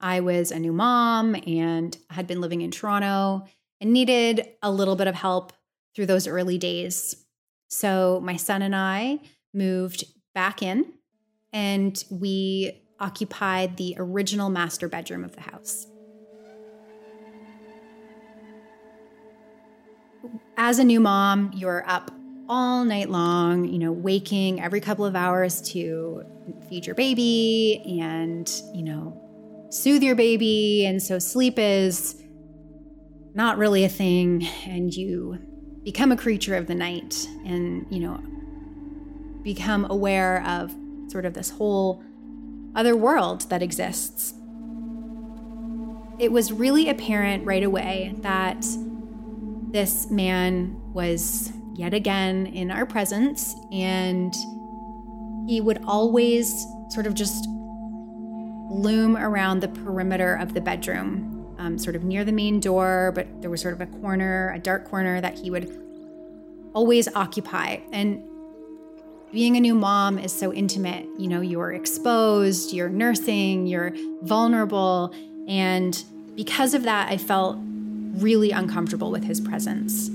I 0.00 0.20
was 0.20 0.50
a 0.50 0.58
new 0.58 0.72
mom 0.72 1.34
and 1.46 1.96
had 2.10 2.26
been 2.26 2.42
living 2.42 2.60
in 2.60 2.70
Toronto 2.70 3.46
and 3.80 3.92
needed 3.92 4.46
a 4.62 4.70
little 4.70 4.96
bit 4.96 5.06
of 5.06 5.14
help 5.14 5.54
through 5.94 6.06
those 6.06 6.26
early 6.26 6.58
days. 6.58 7.24
So 7.68 8.20
my 8.22 8.36
son 8.36 8.60
and 8.60 8.76
I 8.76 9.20
moved 9.54 10.04
back 10.34 10.62
in 10.62 10.92
and 11.54 12.02
we 12.10 12.82
occupied 12.98 13.78
the 13.78 13.94
original 13.96 14.50
master 14.50 14.88
bedroom 14.88 15.24
of 15.24 15.34
the 15.36 15.40
house. 15.40 15.86
As 20.58 20.78
a 20.78 20.84
new 20.84 21.00
mom, 21.00 21.50
you're 21.54 21.88
up 21.88 22.10
all 22.50 22.84
night 22.84 23.08
long, 23.08 23.64
you 23.64 23.78
know, 23.78 23.92
waking 23.92 24.60
every 24.60 24.80
couple 24.80 25.06
of 25.06 25.14
hours 25.14 25.62
to 25.62 26.24
feed 26.68 26.84
your 26.84 26.96
baby 26.96 27.80
and, 28.00 28.50
you 28.74 28.82
know, 28.82 29.68
soothe 29.70 30.02
your 30.02 30.16
baby. 30.16 30.84
And 30.84 31.00
so 31.00 31.20
sleep 31.20 31.60
is 31.60 32.20
not 33.34 33.56
really 33.56 33.84
a 33.84 33.88
thing. 33.88 34.44
And 34.66 34.92
you 34.92 35.38
become 35.84 36.10
a 36.10 36.16
creature 36.16 36.56
of 36.56 36.66
the 36.66 36.74
night 36.74 37.28
and, 37.46 37.86
you 37.88 38.00
know, 38.00 38.20
become 39.44 39.86
aware 39.88 40.44
of 40.44 40.74
sort 41.06 41.24
of 41.24 41.34
this 41.34 41.50
whole 41.50 42.02
other 42.74 42.96
world 42.96 43.48
that 43.50 43.62
exists. 43.62 44.34
It 46.18 46.32
was 46.32 46.52
really 46.52 46.88
apparent 46.88 47.46
right 47.46 47.62
away 47.62 48.12
that 48.22 48.66
this 49.70 50.10
man 50.10 50.76
was 50.92 51.52
yet 51.80 51.94
again 51.94 52.44
in 52.48 52.70
our 52.70 52.84
presence, 52.84 53.56
and 53.72 54.34
he 55.48 55.62
would 55.62 55.82
always 55.86 56.66
sort 56.90 57.06
of 57.06 57.14
just 57.14 57.46
loom 58.68 59.16
around 59.16 59.60
the 59.60 59.68
perimeter 59.68 60.34
of 60.34 60.52
the 60.52 60.60
bedroom, 60.60 61.56
um, 61.58 61.78
sort 61.78 61.96
of 61.96 62.04
near 62.04 62.22
the 62.22 62.32
main 62.32 62.60
door, 62.60 63.12
but 63.14 63.26
there 63.40 63.48
was 63.48 63.62
sort 63.62 63.72
of 63.72 63.80
a 63.80 63.86
corner, 63.86 64.52
a 64.54 64.58
dark 64.58 64.90
corner 64.90 65.22
that 65.22 65.38
he 65.38 65.50
would 65.50 65.74
always 66.74 67.08
occupy. 67.16 67.78
And 67.92 68.22
being 69.32 69.56
a 69.56 69.60
new 69.60 69.74
mom 69.74 70.18
is 70.18 70.38
so 70.38 70.52
intimate. 70.52 71.06
You 71.18 71.28
know, 71.28 71.40
you're 71.40 71.72
exposed, 71.72 72.74
you're 72.74 72.90
nursing, 72.90 73.66
you're 73.66 73.94
vulnerable. 74.20 75.14
And 75.48 76.04
because 76.36 76.74
of 76.74 76.82
that, 76.82 77.10
I 77.10 77.16
felt 77.16 77.56
really 77.58 78.50
uncomfortable 78.50 79.10
with 79.10 79.24
his 79.24 79.40
presence. 79.40 80.10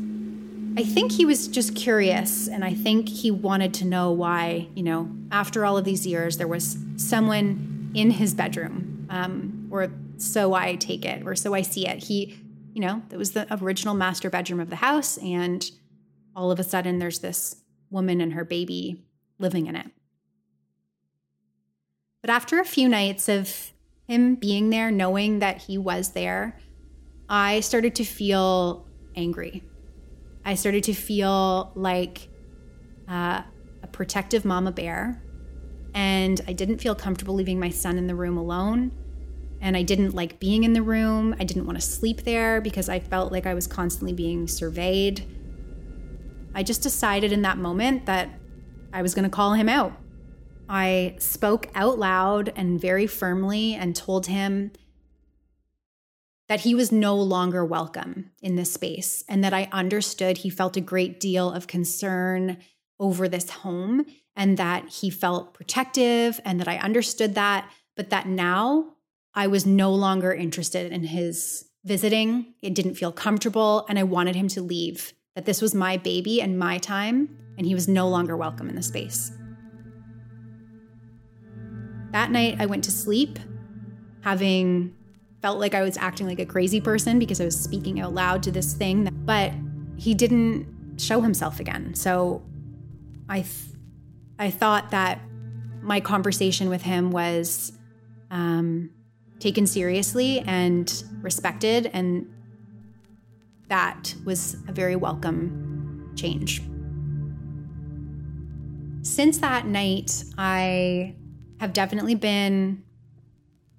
I 0.78 0.84
think 0.84 1.14
he 1.14 1.24
was 1.26 1.48
just 1.48 1.74
curious, 1.74 2.50
and 2.50 2.66
I 2.66 2.74
think 2.74 3.08
he 3.08 3.32
wanted 3.32 3.74
to 3.76 3.86
know 3.86 4.12
why, 4.12 4.68
you 4.76 4.84
know, 4.84 5.10
after 5.32 5.66
all 5.66 5.78
of 5.78 5.86
these 5.86 6.06
years, 6.06 6.38
there 6.38 6.50
was 6.50 6.78
someone 6.98 7.92
in 7.94 8.12
his 8.12 8.34
bedroom, 8.34 9.08
um, 9.10 9.70
or 9.72 9.90
so 10.18 10.54
I 10.54 10.76
take 10.76 11.06
it, 11.06 11.26
or 11.26 11.34
so 11.34 11.54
I 11.54 11.62
see 11.62 11.88
it. 11.88 12.04
He, 12.04 12.38
you 12.74 12.82
know, 12.82 13.02
it 13.10 13.16
was 13.16 13.32
the 13.32 13.48
original 13.64 13.96
master 13.96 14.30
bedroom 14.30 14.60
of 14.60 14.70
the 14.70 14.76
house, 14.76 15.18
and 15.20 15.70
all 16.36 16.52
of 16.52 16.60
a 16.60 16.64
sudden 16.64 17.00
there's 17.00 17.20
this 17.20 17.56
woman 17.90 18.20
and 18.20 18.34
her 18.34 18.44
baby 18.44 19.02
living 19.40 19.68
in 19.68 19.78
it. 19.78 19.88
But 22.22 22.32
after 22.32 22.60
a 22.60 22.66
few 22.66 22.90
nights 22.90 23.30
of 23.30 23.72
him 24.08 24.36
being 24.36 24.72
there, 24.72 24.92
knowing 24.92 25.40
that 25.40 25.62
he 25.62 25.78
was 25.78 26.12
there, 26.12 26.60
I 27.30 27.62
started 27.62 27.96
to 27.96 28.04
feel 28.04 28.86
angry. 29.16 29.64
I 30.46 30.54
started 30.54 30.84
to 30.86 30.94
feel 30.94 31.72
like 31.76 32.30
uh, 33.10 33.42
a 33.82 33.88
protective 33.88 34.46
mama 34.46 34.72
bear. 34.72 35.22
And 35.96 36.40
I 36.48 36.54
didn't 36.54 36.78
feel 36.78 36.94
comfortable 36.94 37.34
leaving 37.34 37.60
my 37.60 37.70
son 37.70 37.98
in 37.98 38.06
the 38.06 38.16
room 38.16 38.38
alone. 38.38 38.92
And 39.60 39.76
I 39.76 39.82
didn't 39.82 40.14
like 40.14 40.40
being 40.40 40.64
in 40.64 40.74
the 40.74 40.84
room. 40.84 41.36
I 41.40 41.46
didn't 41.46 41.66
want 41.66 41.80
to 41.80 41.86
sleep 41.86 42.24
there 42.24 42.62
because 42.62 42.90
I 42.90 43.00
felt 43.00 43.32
like 43.32 43.48
I 43.48 43.54
was 43.54 43.66
constantly 43.66 44.14
being 44.14 44.48
surveyed. 44.48 45.26
I 46.54 46.64
just 46.64 46.84
decided 46.84 47.32
in 47.32 47.42
that 47.42 47.58
moment 47.58 48.06
that 48.06 48.30
I 48.94 49.02
was 49.02 49.16
going 49.16 49.24
to 49.24 49.30
call 49.30 49.54
him 49.54 49.68
out. 49.68 49.94
I 50.70 51.16
spoke 51.20 51.70
out 51.76 51.98
loud 51.98 52.52
and 52.56 52.80
very 52.80 53.08
firmly 53.08 53.74
and 53.74 53.96
told 53.96 54.28
him 54.28 54.72
that 56.48 56.62
he 56.62 56.76
was 56.76 56.92
no 56.92 57.16
longer 57.16 57.66
welcome 57.66 58.32
in 58.42 58.56
this 58.56 58.74
space 58.74 59.24
and 59.28 59.44
that 59.44 59.54
I 59.54 59.68
understood 59.72 60.38
he 60.38 60.50
felt 60.50 60.78
a 60.78 60.82
great 60.82 61.20
deal 61.20 61.52
of 61.52 61.68
concern 61.68 62.58
over 63.00 63.28
this 63.28 63.50
home 63.50 64.06
and 64.36 64.58
that 64.58 64.90
he 64.90 65.10
felt 65.10 65.54
protective 65.54 66.40
and 66.46 66.60
that 66.60 66.68
I 66.68 66.78
understood 66.78 67.36
that, 67.36 67.70
but 67.96 68.10
that 68.12 68.28
now 68.28 68.94
I 69.34 69.48
was 69.48 69.66
no 69.66 69.92
longer 69.92 70.34
interested 70.34 70.92
in 70.92 71.04
his 71.04 71.66
visiting. 71.84 72.54
It 72.62 72.76
didn't 72.76 72.96
feel 72.96 73.12
comfortable 73.12 73.86
and 73.90 73.98
I 73.98 74.04
wanted 74.04 74.36
him 74.36 74.48
to 74.50 74.62
leave, 74.62 75.14
that 75.36 75.46
this 75.46 75.62
was 75.62 75.74
my 75.74 75.98
baby 75.98 76.42
and 76.42 76.60
my 76.60 76.78
time 76.78 77.38
and 77.58 77.66
he 77.66 77.74
was 77.74 77.88
no 77.88 78.08
longer 78.08 78.38
welcome 78.38 78.70
in 78.70 78.76
the 78.76 78.84
space. 78.84 79.32
That 82.12 82.32
night, 82.32 82.58
I 82.60 82.66
went 82.66 82.84
to 82.86 82.92
sleep 82.92 83.40
having 84.22 84.96
felt 85.46 85.60
like 85.60 85.76
I 85.76 85.84
was 85.84 85.96
acting 85.98 86.26
like 86.26 86.40
a 86.40 86.46
crazy 86.48 86.82
person 86.82 87.20
because 87.20 87.40
I 87.40 87.46
was 87.46 87.56
speaking 87.56 88.00
out 88.00 88.16
loud 88.16 88.42
to 88.42 88.52
this 88.52 88.74
thing, 88.74 89.08
but 89.26 89.54
he 89.96 90.16
didn't 90.16 90.66
show 90.98 91.22
himself 91.22 91.60
again. 91.60 91.94
So 91.94 92.42
I 93.30 93.42
th- 93.42 93.78
I 94.40 94.50
thought 94.50 94.90
that 94.90 95.22
my 95.84 96.00
conversation 96.00 96.68
with 96.68 96.82
him 96.82 97.12
was 97.12 97.74
um, 98.32 98.90
taken 99.38 99.68
seriously 99.68 100.40
and 100.48 100.92
respected, 101.22 101.92
and 101.94 102.26
that 103.68 104.16
was 104.26 104.58
a 104.68 104.72
very 104.72 104.96
welcome 104.96 106.12
change. 106.16 106.64
Since 109.04 109.38
that 109.38 109.68
night, 109.68 110.24
I 110.40 111.14
have 111.60 111.72
definitely 111.72 112.16
been 112.16 112.84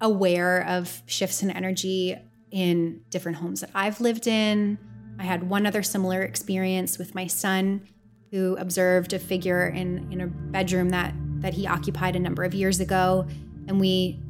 aware 0.01 0.65
of 0.67 1.01
shifts 1.05 1.41
in 1.43 1.49
energy 1.49 2.17
in 2.51 3.01
different 3.09 3.37
homes 3.37 3.61
that 3.61 3.69
I've 3.73 3.99
lived 3.99 4.27
in. 4.27 4.77
I 5.19 5.23
had 5.23 5.49
one 5.49 5.65
other 5.65 5.83
similar 5.83 6.21
experience 6.21 6.97
with 6.97 7.15
my 7.15 7.27
son 7.27 7.87
who 8.31 8.55
observed 8.57 9.13
a 9.13 9.19
figure 9.19 9.67
in, 9.67 10.11
in 10.11 10.21
a 10.21 10.27
bedroom 10.27 10.89
that, 10.89 11.13
that 11.41 11.53
he 11.53 11.65
occupied 11.65 12.15
a 12.15 12.19
number 12.19 12.43
of 12.43 12.53
years 12.53 12.79
ago. 12.79 13.25
And 13.67 13.79
we 13.79 14.21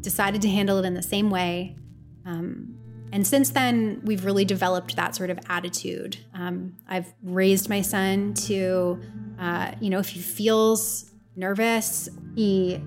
decided 0.00 0.42
to 0.42 0.48
handle 0.48 0.78
it 0.78 0.84
in 0.84 0.94
the 0.94 1.02
same 1.02 1.30
way. 1.30 1.76
Um, 2.24 2.78
and 3.12 3.26
since 3.26 3.50
then, 3.50 4.00
we've 4.04 4.24
really 4.24 4.44
developed 4.44 4.96
that 4.96 5.14
sort 5.14 5.30
of 5.30 5.38
attitude. 5.48 6.18
Um, 6.34 6.76
I've 6.88 7.12
raised 7.22 7.68
my 7.68 7.80
son 7.80 8.34
to, 8.34 9.00
uh, 9.38 9.72
you 9.80 9.90
know, 9.90 9.98
if 9.98 10.08
he 10.08 10.20
feels 10.20 11.10
nervous, 11.34 12.08
he 12.34 12.80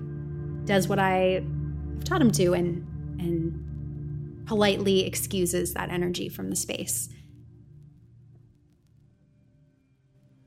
does 0.64 0.88
what 0.88 0.98
I 0.98 1.42
taught 2.04 2.20
him 2.20 2.30
to 2.32 2.54
and 2.54 2.86
and 3.20 4.46
politely 4.46 5.06
excuses 5.06 5.74
that 5.74 5.90
energy 5.90 6.28
from 6.28 6.50
the 6.50 6.56
space. 6.56 7.08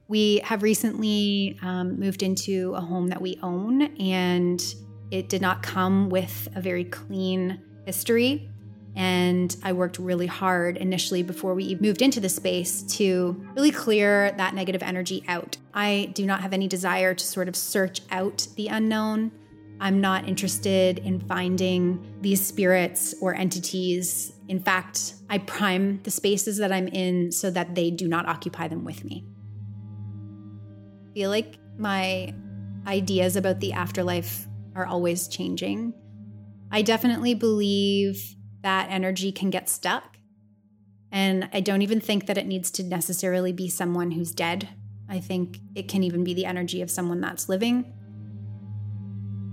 We 0.08 0.42
have 0.44 0.62
recently 0.62 1.58
um, 1.62 2.00
moved 2.00 2.22
into 2.22 2.74
a 2.76 2.82
home 2.82 3.08
that 3.08 3.22
we 3.22 3.40
own, 3.42 3.84
and 3.98 4.62
it 5.10 5.30
did 5.30 5.42
not 5.42 5.64
come 5.64 6.10
with 6.10 6.50
a 6.54 6.62
very 6.62 6.84
clean 6.84 7.62
history. 7.86 8.50
And 8.96 9.56
I 9.64 9.74
worked 9.74 9.98
really 9.98 10.28
hard 10.28 10.78
initially 10.78 11.24
before 11.24 11.56
we 11.56 11.76
moved 11.76 12.02
into 12.02 12.20
the 12.20 12.30
space 12.30 12.84
to 12.98 13.44
really 13.56 13.72
clear 13.72 14.34
that 14.34 14.54
negative 14.54 14.84
energy 14.84 15.24
out. 15.28 15.58
I 15.74 16.12
do 16.14 16.26
not 16.26 16.42
have 16.42 16.54
any 16.54 16.68
desire 16.68 17.14
to 17.14 17.26
sort 17.26 17.48
of 17.48 17.56
search 17.56 18.02
out 18.12 18.48
the 18.56 18.68
unknown. 18.68 19.32
I'm 19.84 20.00
not 20.00 20.30
interested 20.30 21.00
in 21.00 21.20
finding 21.20 22.16
these 22.22 22.44
spirits 22.44 23.14
or 23.20 23.36
entities. 23.36 24.32
In 24.48 24.62
fact, 24.62 25.16
I 25.30 25.40
prime 25.40 26.00
the 26.04 26.10
spaces 26.10 26.58
that 26.60 26.72
I'm 26.72 26.88
in 26.88 27.34
so 27.34 27.52
that 27.52 27.76
they 27.76 27.92
do 27.92 28.08
not 28.08 28.26
occupy 28.26 28.70
them 28.70 28.86
with 28.86 29.04
me. 29.04 29.26
I 31.10 31.14
feel 31.14 31.30
like 31.30 31.58
my 31.78 32.34
ideas 32.88 33.36
about 33.36 33.60
the 33.60 33.74
afterlife 33.74 34.48
are 34.74 34.86
always 34.86 35.28
changing. 35.28 35.94
I 36.72 36.82
definitely 36.82 37.34
believe 37.34 38.38
that 38.62 38.88
energy 38.90 39.34
can 39.34 39.50
get 39.50 39.68
stuck. 39.68 40.16
And 41.12 41.50
I 41.52 41.60
don't 41.60 41.82
even 41.82 42.00
think 42.00 42.28
that 42.28 42.38
it 42.38 42.48
needs 42.48 42.72
to 42.72 42.84
necessarily 42.84 43.52
be 43.52 43.68
someone 43.68 44.12
who's 44.12 44.32
dead. 44.32 44.70
I 45.10 45.20
think 45.20 45.60
it 45.76 45.90
can 45.90 46.04
even 46.04 46.24
be 46.24 46.34
the 46.34 46.46
energy 46.46 46.82
of 46.82 46.90
someone 46.90 47.20
that's 47.20 47.50
living 47.50 47.94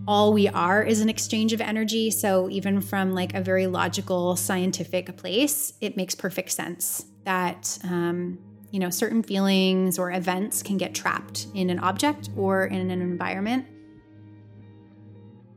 all 0.06 0.32
we 0.32 0.48
are 0.48 0.82
is 0.82 1.00
an 1.00 1.08
exchange 1.08 1.52
of 1.52 1.60
energy. 1.60 2.10
So, 2.10 2.48
even 2.50 2.80
from 2.80 3.12
like 3.12 3.34
a 3.34 3.40
very 3.40 3.66
logical, 3.66 4.36
scientific 4.36 5.16
place, 5.16 5.74
it 5.80 5.96
makes 5.96 6.14
perfect 6.14 6.50
sense 6.50 7.04
that, 7.24 7.78
um, 7.84 8.38
you 8.70 8.80
know, 8.80 8.90
certain 8.90 9.22
feelings 9.22 9.98
or 9.98 10.12
events 10.12 10.62
can 10.62 10.78
get 10.78 10.94
trapped 10.94 11.46
in 11.54 11.70
an 11.70 11.78
object 11.78 12.30
or 12.36 12.66
in 12.66 12.90
an 12.90 13.02
environment. 13.02 13.66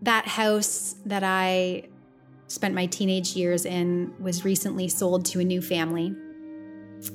That 0.01 0.27
house 0.27 0.95
that 1.06 1.23
I 1.23 1.88
spent 2.47 2.75
my 2.75 2.86
teenage 2.86 3.36
years 3.36 3.65
in 3.65 4.13
was 4.19 4.43
recently 4.43 4.88
sold 4.88 5.25
to 5.25 5.39
a 5.39 5.43
new 5.43 5.62
family. 5.62 6.13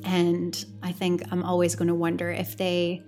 And 0.05 0.64
I 0.83 0.93
think 0.93 1.23
I'm 1.31 1.43
always 1.43 1.75
going 1.75 1.88
to 1.88 1.95
wonder 1.95 2.31
if 2.31 2.57
they 2.57 3.03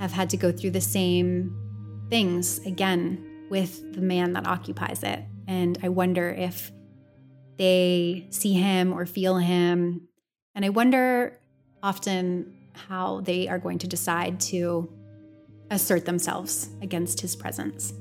have 0.00 0.12
had 0.12 0.30
to 0.30 0.36
go 0.36 0.52
through 0.52 0.70
the 0.70 0.80
same 0.80 1.56
things 2.08 2.64
again 2.66 3.25
with 3.50 3.94
the 3.94 4.00
man 4.00 4.32
that 4.34 4.46
occupies 4.46 5.02
it. 5.02 5.22
And 5.46 5.78
I 5.82 5.88
wonder 5.88 6.28
if 6.30 6.72
they 7.58 8.26
see 8.30 8.52
him 8.52 8.92
or 8.92 9.06
feel 9.06 9.36
him. 9.36 10.08
And 10.54 10.64
I 10.64 10.70
wonder 10.70 11.38
often 11.82 12.54
how 12.72 13.20
they 13.20 13.48
are 13.48 13.58
going 13.58 13.78
to 13.78 13.86
decide 13.86 14.40
to 14.40 14.92
assert 15.70 16.04
themselves 16.04 16.68
against 16.82 17.20
his 17.20 17.34
presence. 17.34 17.92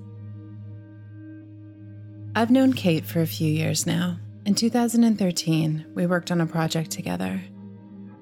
I've 2.36 2.52
known 2.52 2.74
Kate 2.74 3.06
for 3.06 3.22
a 3.22 3.28
few 3.28 3.50
years 3.50 3.88
now. 3.88 4.20
In 4.46 4.56
2013, 4.56 5.86
we 5.96 6.06
worked 6.06 6.32
on 6.32 6.42
a 6.42 6.46
project 6.46 6.92
together. 6.92 7.42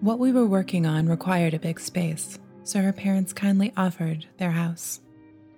What 0.02 0.20
we 0.20 0.32
were 0.32 0.46
working 0.46 0.86
on 0.86 1.08
required 1.08 1.54
a 1.54 1.60
big 1.60 1.80
space, 1.80 2.38
so 2.64 2.82
her 2.82 2.94
parents 2.94 3.34
kindly 3.34 3.74
offered 3.76 4.28
their 4.38 4.52
house. 4.52 5.00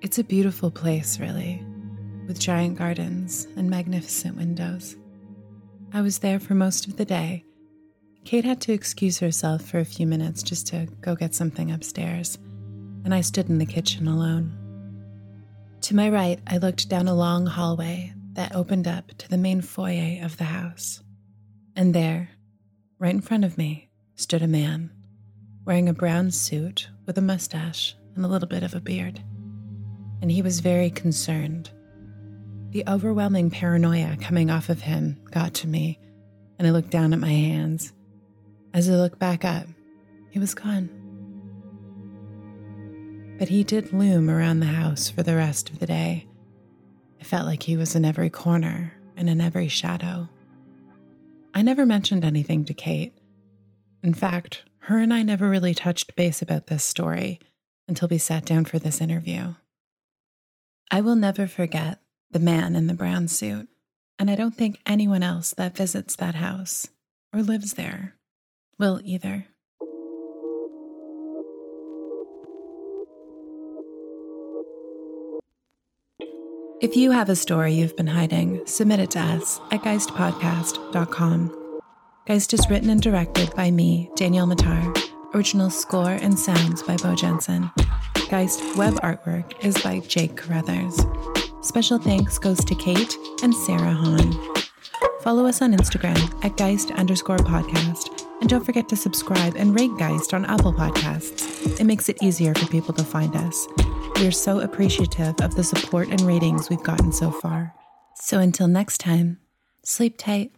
It's 0.05 0.19
a 0.19 0.23
beautiful 0.23 0.69
place, 0.69 1.19
really, 1.19 1.65
with 2.27 2.39
giant 2.39 2.77
gardens 2.77 3.47
and 3.57 3.71
magnificent 3.71 4.37
windows. 4.37 4.95
I 5.93 6.01
was 6.01 6.19
there 6.19 6.39
for 6.39 6.53
most 6.53 6.85
of 6.85 6.95
the 6.95 7.05
day. 7.05 7.43
Kate 8.23 8.45
had 8.45 8.61
to 8.61 8.71
excuse 8.71 9.17
herself 9.17 9.63
for 9.63 9.79
a 9.79 9.83
few 9.83 10.05
minutes 10.05 10.43
just 10.43 10.67
to 10.67 10.85
go 11.01 11.15
get 11.15 11.33
something 11.33 11.71
upstairs, 11.71 12.37
and 13.03 13.15
I 13.15 13.21
stood 13.21 13.49
in 13.49 13.57
the 13.57 13.65
kitchen 13.65 14.07
alone. 14.07 14.55
To 15.81 15.95
my 15.95 16.11
right, 16.11 16.39
I 16.45 16.59
looked 16.59 16.87
down 16.87 17.07
a 17.07 17.15
long 17.15 17.47
hallway 17.47 18.13
that 18.33 18.55
opened 18.55 18.87
up 18.87 19.07
to 19.17 19.27
the 19.27 19.39
main 19.39 19.61
foyer 19.61 20.23
of 20.23 20.37
the 20.37 20.43
house. 20.43 21.01
And 21.75 21.95
there, 21.95 22.29
right 22.99 23.15
in 23.15 23.21
front 23.21 23.43
of 23.43 23.57
me, 23.57 23.89
stood 24.13 24.43
a 24.43 24.47
man 24.47 24.91
wearing 25.65 25.89
a 25.89 25.93
brown 25.93 26.29
suit 26.29 26.89
with 27.07 27.17
a 27.17 27.21
mustache 27.21 27.95
and 28.15 28.23
a 28.23 28.27
little 28.27 28.47
bit 28.47 28.61
of 28.61 28.75
a 28.75 28.79
beard. 28.79 29.23
And 30.21 30.31
he 30.31 30.41
was 30.41 30.59
very 30.59 30.89
concerned. 30.89 31.69
The 32.71 32.83
overwhelming 32.87 33.51
paranoia 33.51 34.17
coming 34.19 34.49
off 34.49 34.69
of 34.69 34.81
him 34.81 35.21
got 35.31 35.53
to 35.55 35.67
me, 35.67 35.99
and 36.57 36.67
I 36.67 36.71
looked 36.71 36.89
down 36.89 37.13
at 37.13 37.19
my 37.19 37.31
hands. 37.31 37.93
As 38.73 38.89
I 38.89 38.93
looked 38.93 39.19
back 39.19 39.45
up, 39.45 39.67
he 40.29 40.39
was 40.39 40.53
gone. 40.53 40.89
But 43.37 43.49
he 43.49 43.63
did 43.63 43.93
loom 43.93 44.29
around 44.29 44.59
the 44.59 44.65
house 44.65 45.09
for 45.09 45.23
the 45.23 45.35
rest 45.35 45.69
of 45.69 45.79
the 45.79 45.87
day 45.87 46.27
I 47.25 47.27
felt 47.27 47.47
like 47.47 47.63
he 47.63 47.75
was 47.75 47.95
in 47.95 48.05
every 48.05 48.29
corner 48.29 48.93
and 49.17 49.27
in 49.27 49.41
every 49.41 49.67
shadow. 49.67 50.29
I 51.55 51.63
never 51.63 51.85
mentioned 51.85 52.23
anything 52.23 52.65
to 52.65 52.73
Kate. 52.75 53.17
In 54.03 54.13
fact, 54.13 54.63
her 54.81 54.99
and 54.99 55.11
I 55.11 55.23
never 55.23 55.49
really 55.49 55.73
touched 55.73 56.15
base 56.15 56.43
about 56.43 56.67
this 56.67 56.83
story 56.83 57.39
until 57.87 58.07
we 58.07 58.19
sat 58.19 58.45
down 58.45 58.65
for 58.65 58.77
this 58.77 59.01
interview. 59.01 59.55
I 60.91 61.01
will 61.01 61.15
never 61.15 61.47
forget 61.47 61.99
the 62.31 62.39
man 62.39 62.75
in 62.75 62.87
the 62.87 62.93
brown 62.93 63.27
suit, 63.27 63.67
and 64.19 64.29
I 64.29 64.35
don't 64.35 64.55
think 64.55 64.79
anyone 64.85 65.23
else 65.23 65.53
that 65.57 65.75
visits 65.75 66.15
that 66.17 66.35
house 66.35 66.87
or 67.33 67.41
lives 67.41 67.73
there 67.73 68.15
will 68.77 69.01
either. 69.03 69.47
If 76.81 76.95
you 76.95 77.11
have 77.11 77.29
a 77.29 77.35
story 77.35 77.73
you've 77.73 77.95
been 77.95 78.05
hiding, 78.05 78.61
submit 78.67 78.99
it 78.99 79.11
to 79.11 79.19
us 79.19 79.59
at 79.71 79.81
geistpodcast.com. 79.81 81.79
Geist 82.27 82.53
is 82.53 82.69
written 82.69 82.89
and 82.89 83.01
directed 83.01 83.55
by 83.55 83.71
me, 83.71 84.09
Danielle 84.15 84.47
Matar. 84.47 84.95
Original 85.33 85.69
score 85.69 86.11
and 86.11 86.37
sounds 86.37 86.83
by 86.83 86.97
Beau 86.97 87.15
Jensen. 87.15 87.71
Geist 88.35 88.75
web 88.75 88.95
artwork 88.95 89.63
is 89.63 89.81
by 89.81 90.01
Jake 90.01 90.35
Carruthers. 90.35 91.05
Special 91.61 91.97
thanks 91.97 92.37
goes 92.37 92.57
to 92.65 92.75
Cait 92.75 93.15
and 93.41 93.55
Sarah 93.55 93.93
Han. 93.93 94.33
Follow 95.21 95.45
us 95.45 95.61
on 95.61 95.71
Instagram 95.71 96.43
at 96.43 96.57
Geist 96.57 96.91
underscore 96.91 97.37
podcast. 97.37 98.27
And 98.41 98.49
don't 98.49 98.65
forget 98.65 98.89
to 98.89 98.97
subscribe 98.97 99.55
and 99.55 99.73
rate 99.73 99.95
Geist 99.97 100.33
on 100.33 100.43
Apple 100.43 100.73
Podcasts. 100.73 101.79
It 101.79 101.85
makes 101.85 102.09
it 102.09 102.21
easier 102.21 102.53
for 102.53 102.67
people 102.67 102.93
to 102.95 103.05
find 103.05 103.33
us. 103.37 103.67
We 104.19 104.27
are 104.27 104.31
so 104.31 104.59
appreciative 104.59 105.39
of 105.39 105.55
the 105.55 105.63
support 105.63 106.09
and 106.09 106.19
ratings 106.19 106.69
we've 106.69 106.83
gotten 106.83 107.13
so 107.13 107.31
far. 107.31 107.73
So 108.15 108.39
until 108.39 108.67
next 108.67 108.97
time, 108.97 109.39
sleep 109.81 110.17
tight. 110.17 110.51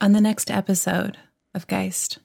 On 0.00 0.12
the 0.12 0.22
next 0.22 0.50
episode 0.50 1.18
of 1.52 1.66
Geist. 1.66 2.20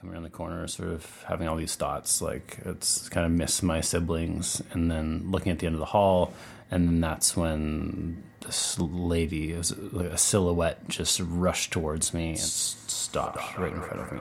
Coming 0.00 0.14
around 0.14 0.22
the 0.22 0.30
corner, 0.30 0.66
sort 0.68 0.90
of 0.90 1.24
having 1.26 1.48
all 1.48 1.56
these 1.56 1.74
thoughts, 1.74 2.22
like 2.22 2.58
it's 2.64 3.08
kind 3.08 3.26
of 3.26 3.32
miss 3.32 3.62
my 3.64 3.80
siblings, 3.80 4.62
and 4.72 4.88
then 4.88 5.30
looking 5.30 5.50
at 5.50 5.58
the 5.58 5.66
end 5.66 5.74
of 5.74 5.80
the 5.80 5.86
hall, 5.86 6.32
and 6.70 6.86
then 6.86 7.00
that's 7.00 7.36
when 7.36 8.22
this 8.40 8.78
lady, 8.78 9.52
a 9.52 9.64
silhouette, 10.16 10.86
just 10.88 11.20
rushed 11.24 11.72
towards 11.72 12.14
me 12.14 12.30
and 12.30 12.38
stopped 12.38 13.58
right 13.58 13.72
in 13.72 13.82
front 13.82 14.00
of 14.00 14.12
me. 14.12 14.20